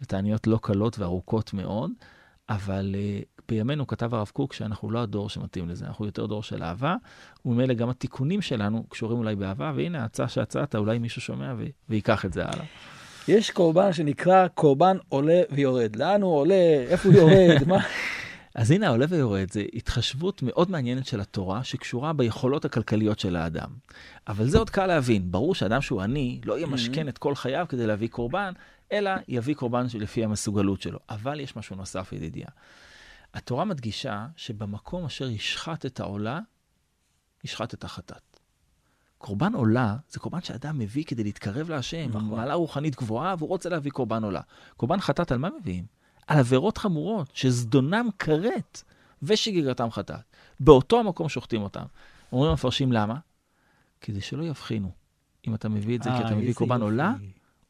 [0.00, 1.90] ותעניות לא קלות וארוכות מאוד,
[2.48, 6.62] אבל uh, בימינו כתב הרב קוק שאנחנו לא הדור שמתאים לזה, אנחנו יותר דור של
[6.62, 6.96] אהבה,
[7.44, 12.24] וממילא גם התיקונים שלנו קשורים אולי באהבה, והנה ההצעה שהצעת, אולי מישהו שומע ו- ויקח
[12.24, 12.64] את זה הלאה.
[13.28, 15.96] יש קורבן שנקרא קורבן עולה ויורד.
[15.96, 16.84] לאן הוא עולה?
[16.88, 17.64] איפה הוא יורד?
[17.68, 17.78] מה?
[18.56, 23.70] אז הנה העולה ויורד, זה התחשבות מאוד מעניינת של התורה, שקשורה ביכולות הכלכליות של האדם.
[24.28, 25.30] אבל זה עוד קל להבין.
[25.30, 28.52] ברור שאדם שהוא עני, לא ימשכן את כל חייו כדי להביא קורבן,
[28.92, 30.98] אלא יביא קורבן לפי המסוגלות שלו.
[31.08, 32.46] אבל יש משהו נוסף, ידידיה.
[33.34, 36.40] התורה מדגישה שבמקום אשר ישחט את העולה,
[37.44, 38.40] ישחט את החטאת.
[39.18, 42.24] קורבן עולה זה קורבן שאדם מביא כדי להתקרב להשם, נכון.
[42.24, 44.40] מעלה רוחנית גבוהה, והוא רוצה להביא קורבן עולה.
[44.76, 45.95] קורבן חטאת על מה מביאים?
[46.26, 48.82] על עבירות חמורות, שזדונם כרת
[49.22, 50.20] ושגיגתם חטאת.
[50.60, 51.84] באותו המקום שוחטים אותם.
[52.32, 53.18] אומרים המפרשים למה?
[54.00, 54.90] כדי שלא יבחינו
[55.48, 56.80] אם אתה מביא את זה כי אה, אתה מביא איזה קורבן.
[56.82, 57.14] עולה,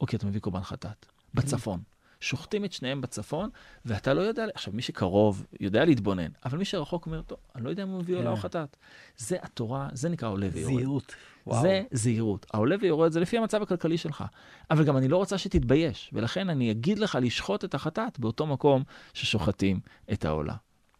[0.00, 1.06] או כי אתה מביא קורבן חטאת.
[1.34, 1.80] בצפון.
[2.26, 3.50] שוחטים את שניהם בצפון,
[3.84, 7.70] ואתה לא יודע, עכשיו, מי שקרוב יודע להתבונן, אבל מי שרחוק אומר, טוב, אני לא
[7.70, 8.42] יודע אם הוא מביא עולה או כן.
[8.42, 8.76] חטאת.
[9.16, 10.74] זה התורה, זה נקרא עולה ויורד.
[10.74, 11.14] זהירות.
[11.46, 11.62] וואו.
[11.62, 12.46] זה זהירות.
[12.54, 14.24] העולה ויורד זה לפי המצב הכלכלי שלך.
[14.70, 18.82] אבל גם אני לא רוצה שתתבייש, ולכן אני אגיד לך לשחוט את החטאת באותו מקום
[19.14, 19.80] ששוחטים
[20.12, 20.54] את העולה.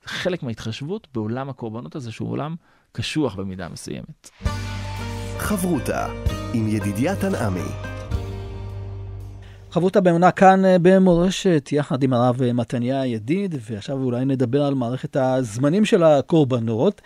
[0.05, 2.57] חלק מההתחשבות בעולם הקורבנות הזה, שהוא עולם
[2.93, 4.31] קשוח במידה מסוימת.
[5.39, 6.07] חברותה
[6.55, 7.96] עם ידידיה תנעמי.
[9.77, 14.75] חברותא באמונה כאן אה, במורשת, יחד עם הרב אה, מתניה ידיד, ועכשיו אולי נדבר על
[14.75, 17.01] מערכת הזמנים של הקורבנות.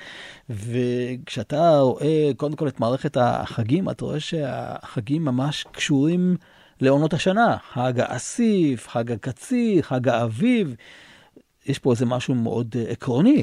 [0.50, 6.36] וכשאתה רואה קודם כל את מערכת החגים, אתה רואה שהחגים ממש קשורים
[6.80, 7.56] לעונות השנה.
[7.72, 10.74] חג האסיף, חג הקציר, חג האביב.
[11.66, 13.42] יש פה איזה משהו מאוד אה, עקרוני.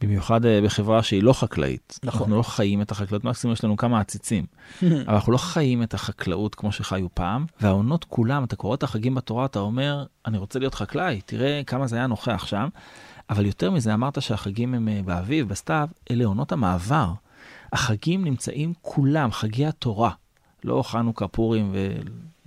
[0.00, 2.00] במיוחד אה, בחברה שהיא לא חקלאית.
[2.02, 2.20] נכון.
[2.20, 4.46] אנחנו לא חיים את החקלאות, מקסימום יש לנו כמה עציצים.
[4.82, 9.14] אבל אנחנו לא חיים את החקלאות כמו שחיו פעם, והעונות כולם, אתה קורא את החגים
[9.14, 12.68] בתורה, אתה אומר, אני רוצה להיות חקלאי, תראה כמה זה היה נוכח שם.
[13.30, 17.12] אבל יותר מזה, אמרת שהחגים הם אה, באביב, בסתיו, אלה עונות המעבר.
[17.72, 20.10] החגים נמצאים כולם, חגי התורה.
[20.64, 21.74] לא חנוכה, פורים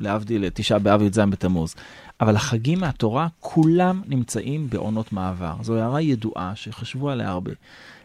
[0.01, 1.75] ולהבדיל, תשעה באב י"ז בתמוז.
[2.21, 5.55] אבל החגים מהתורה, כולם נמצאים בעונות מעבר.
[5.61, 7.51] זו הערה ידועה שחשבו עליה הרבה.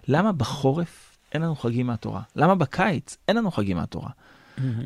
[0.09, 2.23] למה בחורף אין לנו חגים מהתורה?
[2.37, 4.11] למה בקיץ אין לנו חגים מהתורה?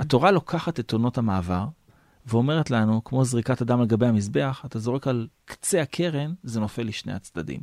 [0.01, 1.65] התורה לוקחת את עונות המעבר
[2.27, 6.83] ואומרת לנו, כמו זריקת אדם על גבי המזבח, אתה זורק על קצה הקרן, זה נופל
[6.83, 7.61] לשני הצדדים.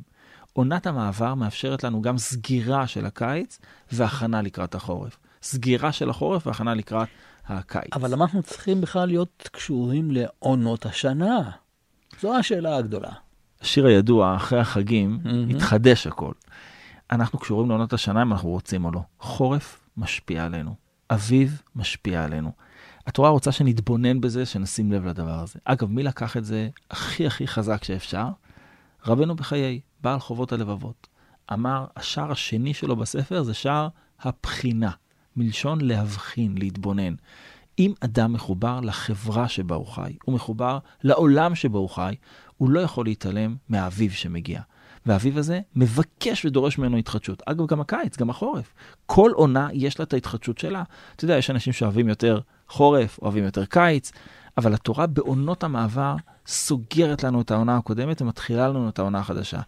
[0.54, 3.60] עונת המעבר מאפשרת לנו גם סגירה של הקיץ
[3.92, 5.18] והכנה לקראת החורף.
[5.42, 7.08] סגירה של החורף והכנה לקראת
[7.48, 7.94] הקיץ.
[7.94, 11.50] אבל למה אנחנו צריכים בכלל להיות קשורים לעונות השנה?
[12.22, 13.12] זו השאלה הגדולה.
[13.62, 15.50] השיר הידוע, אחרי החגים, מהמם.
[15.50, 16.34] התחדש הכל.
[17.12, 19.02] אנחנו קשורים לעונות השנה אם אנחנו רוצים או לא.
[19.20, 20.76] חורף משפיע עלינו,
[21.10, 22.52] אביב משפיע עלינו.
[23.08, 25.60] התורה רוצה שנתבונן בזה, שנשים לב לדבר הזה.
[25.66, 28.28] אגב, מי לקח את זה הכי הכי חזק שאפשר?
[29.06, 31.08] רבנו בחיי, בעל חובות הלבבות.
[31.54, 33.88] אמר, השער השני שלו בספר זה שער
[34.20, 34.92] הבחינה,
[35.38, 37.16] מלשון להבחין, להתבונן.
[37.80, 42.16] אם אדם מחובר לחברה שבה הוא חי, הוא מחובר לעולם שבו הוא חי,
[42.58, 44.62] הוא לא יכול להתעלם מהאביב שמגיע.
[45.06, 47.44] והאביב הזה מבקש ודורש ממנו התחדשות.
[47.46, 48.74] אגב, גם הקיץ, גם החורף.
[49.06, 50.84] כל עונה יש לה את ההתחדשות שלה.
[51.16, 54.12] אתה יודע, יש אנשים שאוהבים יותר חורף, אוהבים יותר קיץ,
[54.58, 56.16] אבל התורה בעונות המעבר
[56.48, 59.60] סוגרת לנו את העונה הקודמת ומתחילה לנו את העונה החדשה.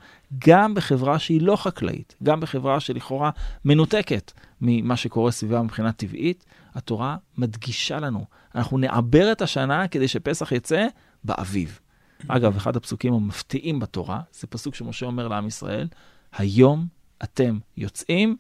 [0.48, 3.30] גם בחברה שהיא לא חקלאית, גם בחברה שלכאורה
[3.66, 8.26] מנותקת ממה שקורה סביבה מבחינה טבעית, התורה מדגישה לנו,
[8.56, 10.88] אנחנו נעבר את השנה כדי שפסח יצא
[11.24, 11.80] באביב.
[12.28, 15.88] אגב, אחד הפסוקים המפתיעים בתורה, זה פסוק שמשה אומר לעם ישראל,
[16.34, 16.88] היום
[17.24, 18.38] אתם יוצאים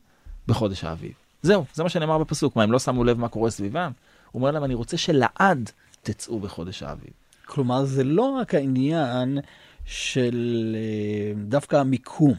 [0.47, 1.11] בחודש האביב.
[1.41, 2.55] זהו, זה מה שנאמר בפסוק.
[2.55, 3.91] מה, הם לא שמו לב מה קורה סביבם?
[4.31, 5.71] הוא אומר להם, אני רוצה שלעד
[6.11, 7.11] תצאו בחודש האביב.
[7.45, 9.39] כלומר, זה לא רק העניין
[9.85, 12.33] של אה, דווקא המיקום.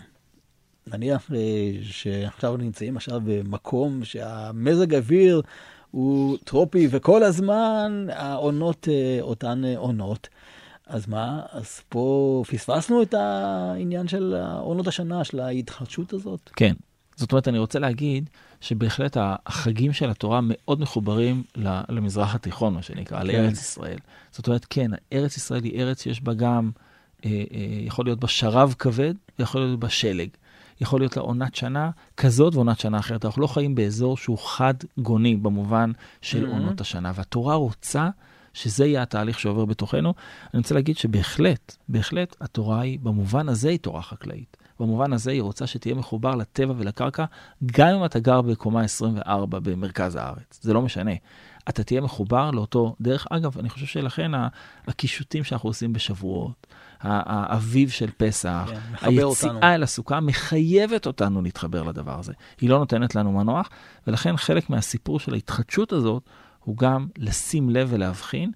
[0.86, 5.42] נניח אה, שעכשיו נמצאים עכשיו במקום שהמזג האוויר
[5.90, 10.28] הוא טרופי וכל הזמן העונות, אה, אותן עונות.
[10.86, 16.50] אז מה, אז פה פספסנו את העניין של עונות השנה, של ההתחדשות הזאת?
[16.56, 16.74] כן.
[17.16, 21.42] זאת אומרת, אני רוצה להגיד שבהחלט החגים של התורה מאוד מחוברים
[21.88, 23.26] למזרח התיכון, מה שנקרא, כן.
[23.26, 23.98] לארץ ישראל.
[24.30, 26.70] זאת אומרת, כן, ארץ ישראל היא ארץ שיש בה גם
[27.24, 30.28] אה, אה, יכול להיות בה שרב כבד, ויכול להיות בה שלג.
[30.80, 33.24] יכול להיות לה עונת שנה כזאת ועונת שנה אחרת.
[33.24, 35.92] אנחנו לא חיים באזור שהוא חד-גוני במובן
[36.22, 36.50] של mm-hmm.
[36.50, 38.08] עונות השנה, והתורה רוצה
[38.54, 40.14] שזה יהיה התהליך שעובר בתוכנו.
[40.54, 44.56] אני רוצה להגיד שבהחלט, בהחלט, התורה היא, במובן הזה היא תורה חקלאית.
[44.80, 47.24] במובן הזה היא רוצה שתהיה מחובר לטבע ולקרקע,
[47.72, 50.60] גם אם אתה גר בקומה 24 במרכז הארץ.
[50.62, 51.12] זה לא משנה.
[51.68, 53.26] אתה תהיה מחובר לאותו דרך.
[53.30, 54.30] אגב, אני חושב שלכן
[54.86, 56.66] הקישוטים שאנחנו עושים בשבועות,
[57.00, 59.60] האביב של פסח, כן, היציאה אותנו.
[59.62, 62.32] אל הסוכה מחייבת אותנו להתחבר לדבר הזה.
[62.60, 63.68] היא לא נותנת לנו מנוח,
[64.06, 66.22] ולכן חלק מהסיפור של ההתחדשות הזאת
[66.64, 68.52] הוא גם לשים לב ולהבחין.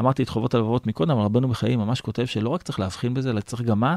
[0.00, 3.40] אמרתי את חובות הלבבות מקודם, רבנו בחיי ממש כותב שלא רק צריך להבחין בזה, אלא
[3.40, 3.96] צריך גם מה?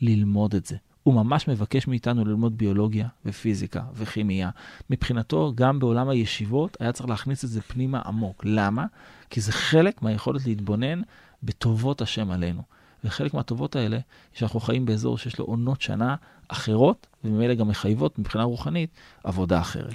[0.00, 0.76] ללמוד את זה.
[1.02, 4.50] הוא ממש מבקש מאיתנו ללמוד ביולוגיה ופיזיקה וכימיה.
[4.90, 8.42] מבחינתו, גם בעולם הישיבות היה צריך להכניס את זה פנימה עמוק.
[8.44, 8.86] למה?
[9.30, 11.02] כי זה חלק מהיכולת להתבונן
[11.42, 12.62] בטובות השם עלינו.
[13.04, 13.98] וחלק מהטובות האלה,
[14.32, 16.16] שאנחנו חיים באזור שיש לו עונות שנה
[16.48, 18.90] אחרות, וממילא גם מחייבות מבחינה רוחנית
[19.24, 19.94] עבודה אחרת.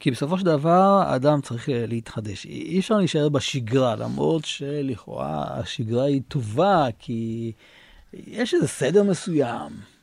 [0.00, 2.46] כי בסופו של דבר האדם צריך להתחדש.
[2.46, 7.52] אי אפשר להישאר בשגרה, למרות שלכאורה השגרה היא טובה, כי
[8.12, 9.97] יש איזה סדר מסוים.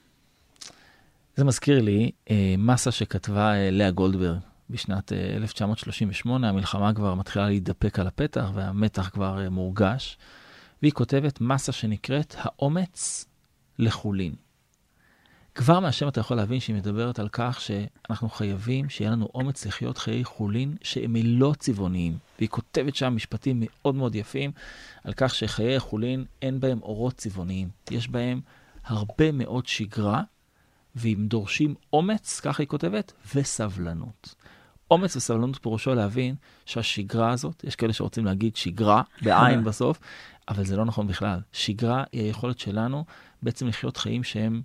[1.36, 4.38] זה מזכיר לי אה, מסה שכתבה אה, לאה גולדברג
[4.70, 10.18] בשנת אה, 1938, המלחמה כבר מתחילה להידפק על הפתח והמתח כבר אה, מורגש,
[10.82, 13.26] והיא כותבת מסה שנקראת האומץ
[13.80, 14.36] לחולין.
[15.56, 19.98] כבר מהשם אתה יכול להבין שהיא מדברת על כך שאנחנו חייבים שיהיה לנו אומץ לחיות
[19.98, 22.18] חיי חולין שהם לא צבעוניים.
[22.40, 24.52] והיא כותבת שם משפטים מאוד מאוד יפים
[25.04, 27.70] על כך שחיי החולין אין בהם אורות צבעוניים.
[27.92, 28.42] יש בהם
[28.86, 30.24] הרבה מאוד שגרה,
[30.96, 34.36] והם דורשים אומץ, ככה היא כותבת, וסבלנות.
[34.92, 40.00] אומץ וסבלנות פירושו להבין שהשגרה הזאת, יש כאלה שרוצים להגיד שגרה, בעין בסוף,
[40.50, 41.40] אבל זה לא נכון בכלל.
[41.52, 43.06] שגרה היא היכולת שלנו
[43.42, 44.62] בעצם לחיות חיים שהם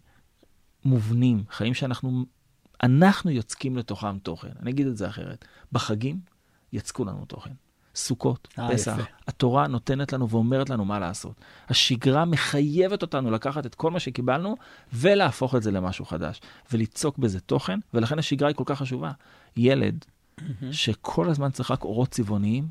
[0.84, 2.24] מובנים, חיים שאנחנו
[2.82, 4.50] אנחנו יוצקים לתוכם תוכן.
[4.62, 5.44] אני אגיד את זה אחרת.
[5.72, 6.20] בחגים
[6.72, 7.52] יצקו לנו תוכן.
[8.00, 9.02] סוכות, 아, אה, פסח, יפה.
[9.28, 11.32] התורה נותנת לנו ואומרת לנו מה לעשות.
[11.68, 14.56] השגרה מחייבת אותנו לקחת את כל מה שקיבלנו
[14.92, 16.40] ולהפוך את זה למשהו חדש,
[16.72, 19.12] וליצוק בזה תוכן, ולכן השגרה היא כל כך חשובה.
[19.56, 20.42] ילד mm-hmm.
[20.72, 22.68] שכל הזמן צריך רק אורות צבעוניים,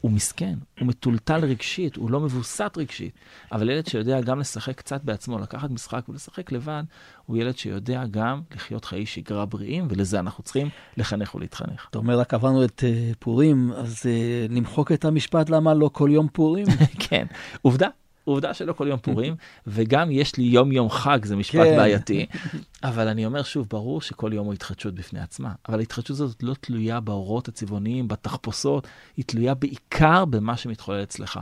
[0.00, 3.14] הוא מסכן, הוא מטולטל רגשית, הוא לא מבוסת רגשית.
[3.52, 6.82] אבל ילד שיודע גם לשחק קצת בעצמו, לקחת משחק ולשחק לבד,
[7.26, 11.86] הוא ילד שיודע גם לחיות חיי שגרה בריאים, ולזה אנחנו צריכים לחנך ולהתחנך.
[11.90, 16.10] אתה אומר, רק עברנו את uh, פורים, אז uh, נמחוק את המשפט למה לא כל
[16.12, 16.66] יום פורים?
[17.08, 17.26] כן,
[17.62, 17.88] עובדה.
[18.28, 19.36] עובדה שלא כל יום פורים,
[19.66, 21.76] וגם יש לי יום יום חג, זה משפט כן.
[21.76, 22.26] בעייתי.
[22.82, 26.54] אבל אני אומר שוב, ברור שכל יום הוא התחדשות בפני עצמה, אבל ההתחדשות הזאת לא
[26.60, 28.86] תלויה באורות הצבעוניים, בתחפושות,
[29.16, 31.40] היא תלויה בעיקר במה שמתחולל אצלך.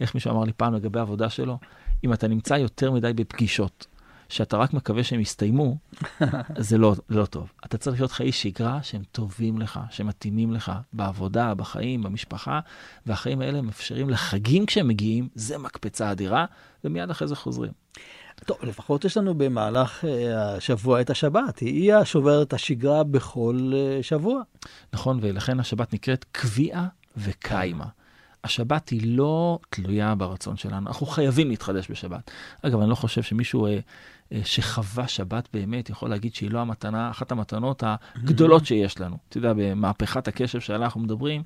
[0.00, 1.58] איך מישהו אמר לי פעם לגבי העבודה שלו?
[2.04, 3.86] אם אתה נמצא יותר מדי בפגישות,
[4.28, 5.76] שאתה רק מקווה שהם יסתיימו,
[6.58, 7.52] זה לא, לא טוב.
[7.64, 12.60] אתה צריך להיות חיי שגרה שהם טובים לך, שמתאימים לך בעבודה, בחיים, במשפחה,
[13.06, 16.44] והחיים האלה מאפשרים לחגים כשהם מגיעים, זה מקפצה אדירה,
[16.84, 17.72] ומיד אחרי זה חוזרים.
[18.44, 21.58] טוב, לפחות יש לנו במהלך אה, השבוע את השבת.
[21.58, 24.42] היא השוברת השגרה בכל אה, שבוע.
[24.92, 26.86] נכון, ולכן השבת נקראת קביעה
[27.16, 27.86] וקיימה.
[28.46, 32.30] השבת היא לא תלויה ברצון שלנו, אנחנו חייבים להתחדש בשבת.
[32.62, 33.78] אגב, אני לא חושב שמישהו אה, אה,
[34.44, 39.16] שחווה שבת באמת יכול להגיד שהיא לא המתנה, אחת המתנות הגדולות שיש לנו.
[39.28, 41.42] אתה יודע, במהפכת הקשב שעליה אנחנו מדברים,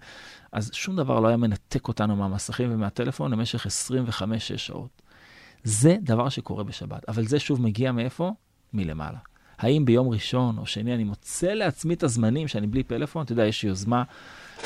[0.52, 3.70] אז שום דבר לא היה מנתק אותנו מהמסכים ומהטלפון למשך 25-6
[4.56, 5.02] שעות.
[5.64, 8.32] זה דבר שקורה בשבת, אבל זה שוב מגיע מאיפה?
[8.72, 9.18] מלמעלה.
[9.58, 13.24] האם ביום ראשון או שני אני מוצא לעצמי את הזמנים שאני בלי פלאפון?
[13.24, 14.02] אתה יודע, יש יוזמה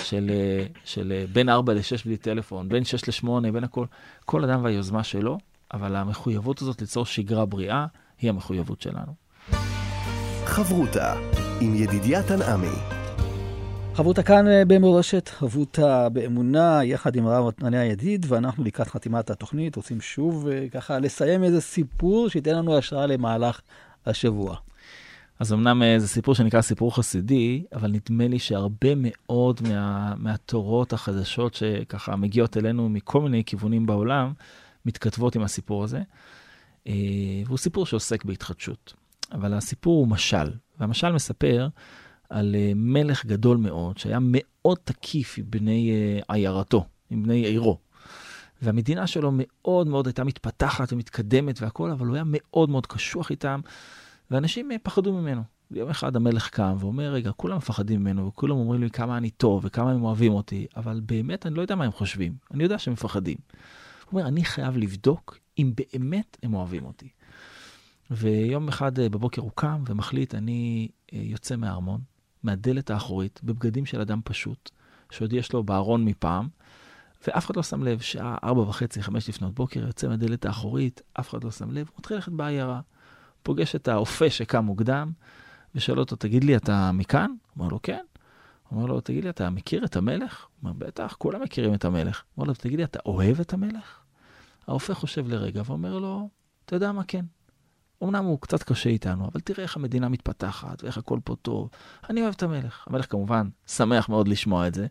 [0.03, 3.87] של, אה, של אה, בין 4 ל-6 בלי טלפון, בין 6 ל-8, בין הכל.
[4.25, 5.39] כל אדם והיוזמה שלו,
[5.75, 7.87] אבל המחויבות הזאת ליצור שגרה בריאה,
[8.21, 9.15] היא המחויבות שלנו.
[10.45, 11.15] חברותה
[11.61, 12.77] עם ידידיה תנעמי.
[13.95, 19.77] חברותה כאן אה, במורשת, חברותה באמונה, יחד עם הרב מתניה ידיד, ואנחנו לקראת חתימת התוכנית
[19.77, 23.61] רוצים שוב ככה לסיים איזה סיפור שייתן לנו השראה למהלך
[24.07, 24.57] השבוע.
[25.39, 30.93] אז אמנם אה, זה סיפור שנקרא סיפור חסידי, אבל נדמה לי שהרבה מאוד מה, מהתורות
[30.93, 34.33] החדשות שככה מגיעות אלינו מכל מיני כיוונים בעולם,
[34.87, 36.01] מתכתבות עם הסיפור הזה.
[36.87, 36.93] אה,
[37.47, 38.95] והוא סיפור שעוסק בהתחדשות.
[39.33, 41.69] אבל הסיפור הוא משל, והמשל מספר
[42.31, 45.93] על אה, מלך גדול מאוד, שהיה מאוד תקיף עם בני
[46.29, 47.79] עיירתו, עם בני עירו.
[48.63, 53.61] והמדינה שלו מאוד מאוד הייתה מתפתחת ומתקדמת והכול, אבל הוא היה מאוד מאוד קשוח איתם.
[54.31, 55.43] ואנשים אה, פחדו ממנו.
[55.71, 59.65] יום אחד המלך קם ואומר, רגע, כולם מפחדים ממנו, וכולם אומרים לי כמה אני טוב
[59.65, 62.93] וכמה הם אוהבים אותי, אבל באמת אני לא יודע מה הם חושבים, אני יודע שהם
[62.93, 63.37] מפחדים.
[64.05, 67.09] הוא אומר, אני חייב לבדוק אם באמת הם אוהבים אותי.
[68.11, 72.01] ויום אחד אה, בבוקר הוא קם ומחליט, אני אה, יוצא מהארמון,
[72.43, 74.71] מהדלת האחורית, בבגדים של אדם פשוט,
[75.11, 76.49] שעוד יש לו בארון מפעם,
[77.27, 81.31] ואף אחד לא שם לב, שעה ארבע וחצי, חמש לפנות בוקר, יוצא מהדלת האחורית, אף
[81.31, 82.81] אחד לא שם לב, הוא מתחיל ללכת בעיירה.
[83.43, 85.13] פוגש את האופה שקם מוקדם,
[85.75, 87.31] ושואל אותו, תגיד לי, אתה מכאן?
[87.31, 88.05] הוא אומר לו, כן.
[88.73, 90.47] אומר לו, תגיד לי, אתה מכיר את המלך?
[90.61, 92.23] הוא אומר, בטח, כולם מכירים את המלך.
[92.35, 94.04] הוא אומר לו, תגיד לי, אתה אוהב את המלך?
[94.67, 96.29] האופה חושב לרגע ואומר לו,
[96.65, 97.25] אתה יודע מה, כן.
[98.03, 101.71] אמנם הוא קצת קשה איתנו, אבל תראה איך המדינה מתפתחת ואיך הכל פה טוב.
[102.11, 102.85] אני אוהב את המלך.
[102.87, 104.87] המלך כמובן שמח מאוד לשמוע את זה,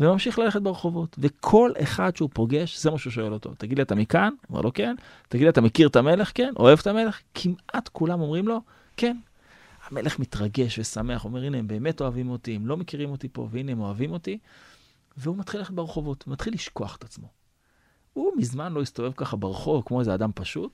[0.00, 1.16] וממשיך ללכת ברחובות.
[1.18, 3.54] וכל אחד שהוא פוגש, זה מה שהוא שואל אותו.
[3.58, 4.30] תגיד לי, אתה מכאן?
[4.40, 4.94] הוא אומר לו, כן.
[5.28, 6.32] תגיד לי, אתה מכיר את המלך?
[6.34, 6.52] כן.
[6.56, 7.20] אוהב את המלך?
[7.34, 8.60] כמעט כולם אומרים לו,
[8.96, 9.16] כן.
[9.88, 13.72] המלך מתרגש ושמח, אומר, הנה, הם באמת אוהבים אותי, הם לא מכירים אותי פה, והנה,
[13.72, 14.38] הם אוהבים אותי.
[15.16, 17.41] והוא מתחיל ללכת ברחובות, הוא מתחיל לשכוח את עצמו.
[18.12, 20.72] הוא מזמן לא הסתובב ככה ברחוב כמו איזה אדם פשוט,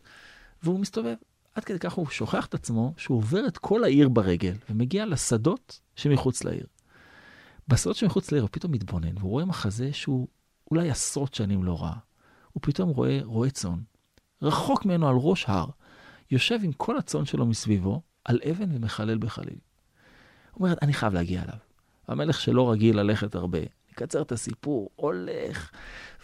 [0.63, 1.15] והוא מסתובב.
[1.55, 5.81] עד כדי כך הוא שוכח את עצמו שהוא עובר את כל העיר ברגל ומגיע לשדות
[5.97, 6.67] שמחוץ לעיר.
[7.69, 10.29] בשדות שמחוץ לעיר הוא פתאום מתבונן והוא רואה מחזה שהוא
[10.71, 11.97] אולי עשרות שנים לא ראה.
[12.53, 13.79] הוא פתאום רואה רועה צאן,
[14.43, 15.67] רחוק ממנו על ראש הר,
[16.31, 19.59] יושב עם כל הצאן שלו מסביבו על אבן ומחלל בחליל.
[20.53, 21.59] הוא אומר, אני חייב להגיע אליו.
[22.09, 23.59] המלך שלא רגיל ללכת הרבה,
[24.03, 25.71] נקצר את הסיפור, הולך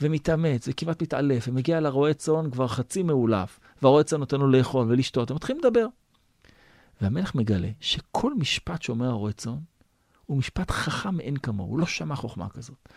[0.01, 5.31] ומתאמץ וכמעט מתעלף, ומגיע לרועה צאן כבר חצי מאולף, והרועה צאן נותן לו לאכול ולשתות,
[5.31, 5.87] הם מתחילים לדבר.
[7.01, 9.59] והמלך מגלה שכל משפט שאומר הרועה צאן,
[10.27, 12.89] הוא משפט חכם מאין כמוהו, הוא לא שמע חוכמה כזאת.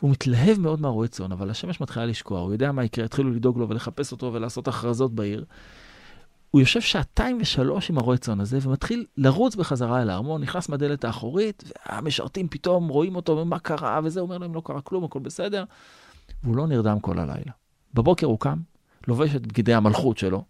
[0.00, 3.58] הוא מתלהב מאוד מהרועה צאן, אבל השמש מתחילה לשקוע, הוא יודע מה יקרה, יתחילו לדאוג
[3.58, 5.44] לו ולחפש אותו ולעשות הכרזות בעיר.
[6.56, 11.04] הוא יושב שעתיים ושלוש עם הרועה צאן הזה, ומתחיל לרוץ בחזרה אל הארמון, נכנס מהדלת
[11.04, 15.64] האחורית, והמשרתים פתאום רואים אותו, ומה קרה, וזה, אומר להם, לא קרה כלום, הכל בסדר.
[16.44, 17.52] והוא לא נרדם כל הלילה.
[17.94, 18.56] בבוקר הוא קם,
[19.08, 20.44] לובש את בגדי המלכות שלו,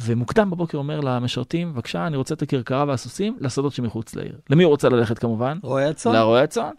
[0.00, 4.38] ומוקדם בבוקר אומר למשרתים, בבקשה, אני רוצה את הכרכרה והסוסים לשדות שמחוץ לעיר.
[4.50, 5.58] למי הוא רוצה ללכת כמובן?
[5.62, 6.12] רועה הצאן.
[6.12, 6.72] לרועה הצאן.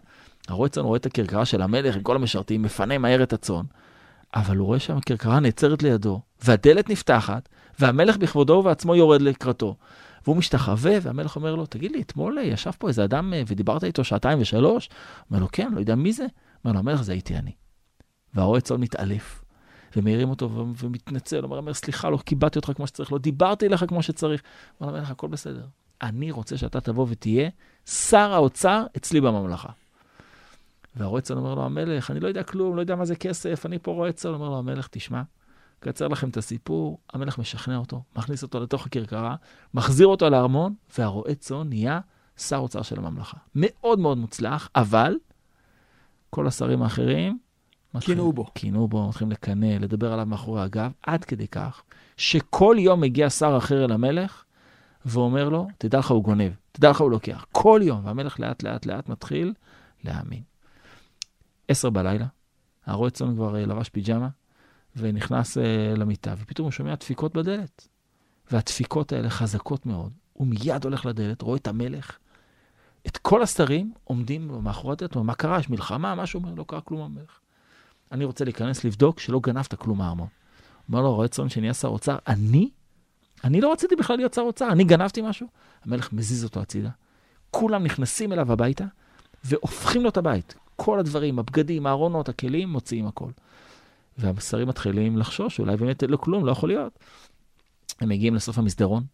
[0.48, 3.64] הרועה הצאן רואה את הכרכרה של המלך עם כל המשרתים, מפנה מהר את הצאן,
[4.34, 9.76] אבל הוא רואה שהכרכרה נעצרת לידו, והדלת נפתחת, והמלך בכבודו ובעצמו יורד לקראתו.
[10.24, 14.04] והוא משתחווה, והמלך אומר לו, תגיד לי, אתמול ישב פה איזה אדם אה, ודיברת איתו
[14.04, 14.88] שעתיים ושלוש?
[15.30, 16.26] אומר לו, כן, לא יודע מי זה.
[16.64, 17.52] אומר לו, המלך זה הייתי אני.
[18.34, 19.44] והרועה צאן מתעלף,
[19.96, 24.02] ומעירים אותו ומתנצל, אומר, אומר, סליחה, לא כיבדתי אותך כמו שצריך, לא דיברתי אליך כמו
[24.02, 24.42] שצריך.
[24.80, 25.66] אומר למלך, הכל בסדר.
[26.02, 27.48] אני רוצה שאתה תבוא ותהיה
[27.86, 29.68] שר האוצר אצלי בממלכה.
[30.96, 33.78] והרועה צאן אומר לו, המלך, אני לא יודע כלום, לא יודע מה זה כסף, אני
[33.78, 34.34] פה רועה צאן.
[34.34, 35.22] אומר לו, המלך, תשמע,
[35.80, 39.36] קצר לכם את הסיפור, המלך משכנע אותו, מכניס אותו לתוך הכרכרה,
[39.74, 42.00] מחזיר אותו לארמון, והרועה צאן נהיה
[42.36, 43.36] שר אוצר של הממלכה.
[43.54, 45.16] מאוד מאוד מוצלח, אבל
[46.30, 47.38] כל השרים האחרים...
[48.00, 48.44] קינאו בו.
[48.44, 51.82] קינאו בו, מתחילים לקנא, לדבר עליו מאחורי הגב, עד כדי כך
[52.16, 54.44] שכל יום מגיע שר אחר אל המלך
[55.04, 57.46] ואומר לו, תדע לך הוא גונב, תדע לך הוא לוקח.
[57.52, 59.52] כל יום, והמלך לאט לאט לאט מתחיל
[60.04, 60.53] להאמין.
[61.68, 62.26] עשר בלילה,
[62.86, 64.28] הרועה צאן כבר אה, לבש פיג'מה,
[64.96, 65.60] ונכנס uh,
[65.98, 67.88] למיטה, ופתאום הוא שומע דפיקות בדלת.
[68.50, 70.12] והדפיקות האלה חזקות מאוד.
[70.32, 72.18] הוא מיד הולך לדלת, רואה את המלך.
[73.06, 75.58] את כל השרים עומדים מאחורי הדלת, אומר, מה קרה?
[75.58, 76.14] יש מלחמה?
[76.14, 77.40] משהו אומר, לא קרה כלום המלך.
[78.12, 80.28] אני רוצה להיכנס לבדוק שלא גנבת כלום מהארמון.
[80.88, 82.70] אומר לו, רואה צאן שנהיה שר אוצר, אני?
[83.44, 85.46] אני לא רציתי בכלל להיות שר אוצר, אני גנבתי משהו?
[85.84, 86.90] המלך מזיז אותו הצידה.
[87.50, 88.84] כולם נכנסים אליו הביתה
[89.44, 90.54] והופכים לו את הבית.
[90.76, 93.30] כל הדברים, הבגדים, הארונות, הכלים, מוציאים הכל.
[94.18, 96.98] והשרים מתחילים לחשוש, אולי באמת לא כלום, לא יכול להיות.
[98.00, 99.04] הם מגיעים לסוף המסדרון,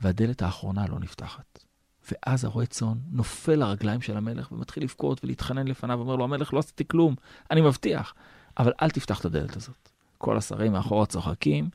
[0.00, 1.64] והדלת האחרונה לא נפתחת.
[2.12, 6.58] ואז הרועה צאן נופל לרגליים של המלך ומתחיל לבכות ולהתחנן לפניו, ואומר לו, המלך, לא
[6.58, 7.14] עשיתי כלום,
[7.50, 8.14] אני מבטיח,
[8.58, 9.88] אבל אל תפתח את הדלת הזאת.
[10.18, 11.68] כל השרים מאחורה צוחקים,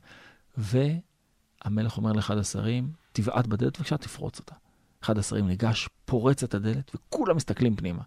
[0.56, 4.54] והמלך אומר לאחד השרים, תבעט בדלת, בבקשה, תפרוץ אותה.
[5.02, 8.02] אחד השרים ניגש, פורץ את הדלת, וכולם מסתכלים פנימה.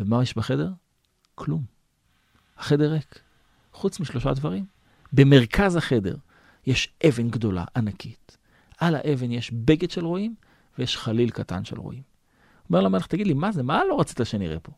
[0.00, 0.70] ומה יש בחדר?
[1.34, 1.62] כלום.
[2.58, 3.20] החדר ריק.
[3.72, 4.66] חוץ משלושה דברים.
[5.12, 6.16] במרכז החדר
[6.66, 8.36] יש אבן גדולה, ענקית.
[8.78, 10.34] על האבן יש בגד של רועים
[10.78, 12.02] ויש חליל קטן של רועים.
[12.68, 13.62] אומר למלך, תגיד לי, מה זה?
[13.62, 14.72] מה לא רצית שנראה פה?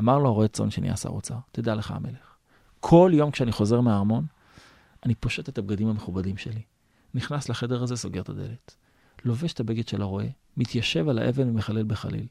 [0.00, 2.36] אמר לו הרועה צאן שנהיה שר אוצר, תדע לך המלך,
[2.80, 4.26] כל יום כשאני חוזר מהארמון,
[5.04, 6.62] אני פושט את הבגדים המכובדים שלי,
[7.14, 8.76] נכנס לחדר הזה, סוגר את הדלת,
[9.24, 10.26] לובש את הבגד של הרועה,
[10.56, 12.26] מתיישב על האבן ומחלל בחליל,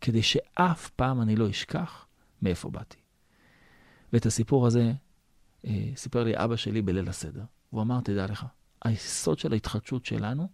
[0.00, 2.06] כדי שאף פעם אני לא אשכח
[2.42, 2.96] מאיפה באתי.
[4.12, 4.92] ואת הסיפור הזה
[5.66, 7.42] אה, סיפר לי אבא שלי בליל הסדר.
[7.70, 8.46] הוא אמר, תדע לך,
[8.84, 10.48] היסוד של ההתחדשות שלנו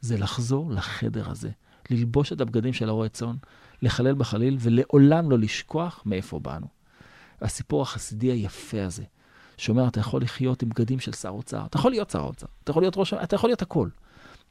[0.00, 1.50] זה לחזור לחדר הזה,
[1.90, 3.36] ללבוש את הבגדים של הרועה צאן,
[3.82, 6.66] לחלל בחליל ולעולם לא לשכוח מאיפה באנו.
[7.40, 9.04] הסיפור החסידי היפה הזה,
[9.56, 12.70] שאומר, אתה יכול לחיות עם בגדים של שר אוצר, אתה יכול להיות שר אוצר, אתה
[12.70, 13.88] יכול להיות ראש, אתה יכול להיות הכל.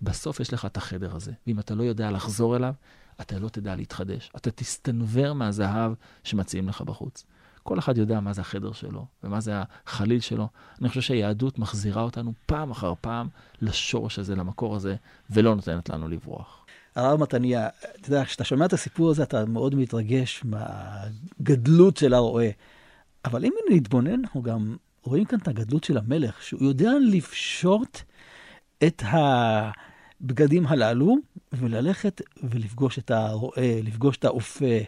[0.02, 2.74] בסוף יש לך את החדר הזה, ואם אתה לא יודע לחזור אליו,
[3.22, 4.32] אתה לא תדע להתחדש.
[4.36, 5.92] אתה תסתנוור מהזהב
[6.24, 7.24] שמציעים לך בחוץ.
[7.64, 9.54] כל אחד יודע מה זה החדר שלו ומה זה
[9.86, 10.48] החליל שלו.
[10.82, 13.28] אני חושב שהיהדות מחזירה אותנו פעם אחר פעם
[13.62, 14.96] לשורש הזה, למקור הזה,
[15.30, 16.66] ולא נותנת לנו לברוח.
[16.96, 17.68] הרב מתניה,
[18.00, 22.50] אתה יודע, כשאתה שומע את הסיפור הזה, אתה מאוד מתרגש מהגדלות של הרועה.
[23.26, 28.02] אבל אם נתבונן, אנחנו גם רואים כאן את הגדלות של המלך, שהוא יודע לפשוט
[28.84, 29.04] את
[30.24, 31.18] הבגדים הללו
[31.54, 34.80] וללכת ולפגוש את הרועה, לפגוש את האופה.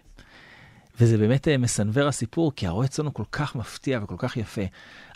[0.99, 4.61] וזה באמת אה, מסנוור הסיפור, כי הרועה צאן הוא כל כך מפתיע וכל כך יפה.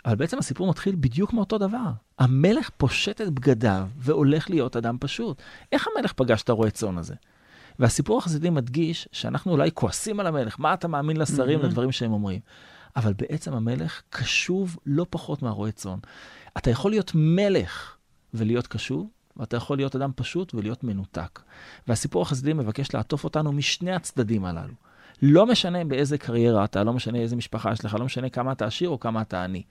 [0.04, 1.90] אבל בעצם הסיפור מתחיל בדיוק מאותו דבר.
[2.18, 5.42] המלך פושט את בגדיו והולך להיות אדם פשוט.
[5.72, 7.14] איך המלך פגש את הרועה צאן הזה?
[7.78, 11.66] והסיפור החסידי מדגיש שאנחנו אולי כועסים על המלך, מה אתה מאמין לשרים, mm-hmm.
[11.66, 12.40] לדברים שהם אומרים.
[12.96, 15.98] אבל בעצם המלך קשוב לא פחות מהרועה צאן.
[16.58, 17.96] אתה יכול להיות מלך
[18.34, 21.40] ולהיות קשוב, ואתה יכול להיות אדם פשוט ולהיות מנותק.
[21.88, 24.74] והסיפור החסידי מבקש לעטוף אותנו משני הצדדים הללו.
[25.22, 28.66] לא משנה באיזה קריירה אתה, לא משנה איזה משפחה יש לך, לא משנה כמה אתה
[28.66, 29.62] עשיר או כמה אתה עני.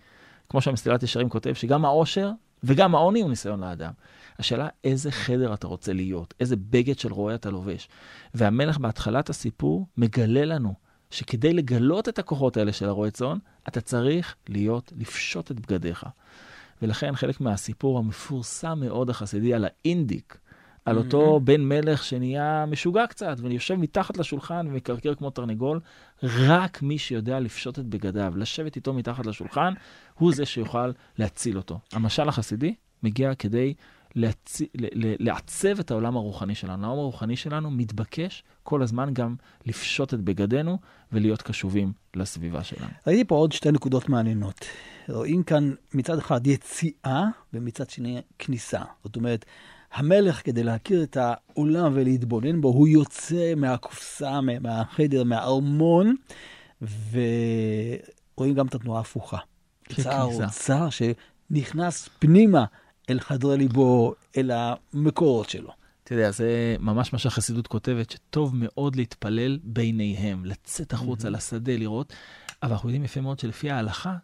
[0.49, 2.32] כמו שהמסילת ישרים כותב, שגם העושר
[2.63, 3.91] וגם העוני הוא ניסיון לאדם.
[4.39, 7.88] השאלה, איזה חדר אתה רוצה להיות, איזה בגד של רועה אתה לובש.
[8.34, 10.74] והמלך בהתחלת הסיפור מגלה לנו
[11.11, 13.38] שכדי לגלות את הכוחות האלה של הרועה צאן,
[13.68, 16.05] אתה צריך להיות, לפשוט את בגדיך.
[16.82, 20.38] ולכן חלק מהסיפור המפורסם מאוד החסידי על האינדיק,
[20.86, 25.80] על אותו בן מלך שנהיה משוגע קצת, ויושב מתחת לשולחן ומקרקר כמו תרנגול,
[26.23, 29.73] רק מי שיודע לפשוט את בגדיו, לשבת איתו מתחת לשולחן,
[30.13, 31.80] הוא זה שיוכל להציל אותו.
[31.93, 33.73] המשל החסידי מגיע כדי
[34.16, 34.61] להצ...
[35.20, 36.86] לעצב את העולם הרוחני שלנו.
[36.86, 39.36] העולם הרוחני שלנו מתבקש כל הזמן גם
[39.66, 40.78] לפשוט את בגדינו
[41.11, 42.91] ולהיות קשובים לסביבה שלנו.
[43.07, 44.66] ראיתי פה עוד שתי נקודות מעניינות.
[45.09, 48.82] רואים כאן מצד אחד יציאה ומצד שני כניסה.
[49.03, 49.45] זאת אומרת,
[49.93, 56.16] המלך, כדי להכיר את העולם ולהתבונן בו, הוא יוצא מהקופסה, מהחדר, מהארמון,
[56.82, 59.38] ורואים גם את התנועה ההפוכה.
[60.01, 62.66] צער האוצר שנכנס פנימה
[63.09, 65.71] אל חדרי ליבו, אל המקורות שלו.
[66.03, 71.31] אתה יודע, זה ממש מה שהחסידות כותבת, שטוב מאוד להתפלל ביניהם, לצאת החוצה mm-hmm.
[71.31, 72.13] לשדה, לראות,
[72.63, 74.15] אבל אנחנו יודעים יפה מאוד שלפי ההלכה,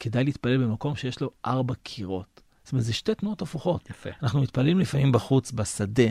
[0.00, 2.40] כדאי להתפלל במקום שיש לו ארבע קירות.
[2.64, 3.90] זאת אומרת, זה שתי תנועות הפוכות.
[3.90, 4.10] יפה.
[4.22, 6.10] אנחנו מתפללים לפעמים בחוץ, בשדה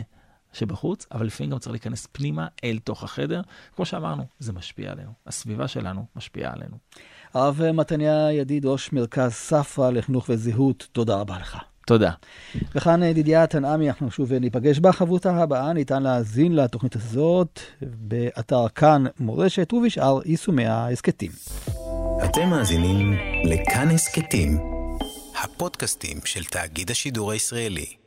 [0.52, 3.42] שבחוץ, אבל לפעמים גם צריך להיכנס פנימה אל תוך החדר.
[3.76, 5.12] כמו שאמרנו, זה משפיע עלינו.
[5.26, 6.76] הסביבה שלנו משפיעה עלינו.
[7.34, 11.58] הרב מתניה ידיד, ראש מרכז ספרא לחינוך וזהות, תודה רבה לך.
[11.86, 12.10] תודה.
[12.74, 15.72] וכאן ידידיה תנעמי, אנחנו שוב ניפגש בחברותה הבאה.
[15.72, 21.30] ניתן להאזין לתוכנית הזאת באתר כאן מורשת ובשאר יישומי ההסכתים.
[22.24, 23.12] אתם מאזינים
[23.44, 24.58] לכאן הסכתים.
[25.42, 28.03] הפודקאסטים של תאגיד השידור הישראלי.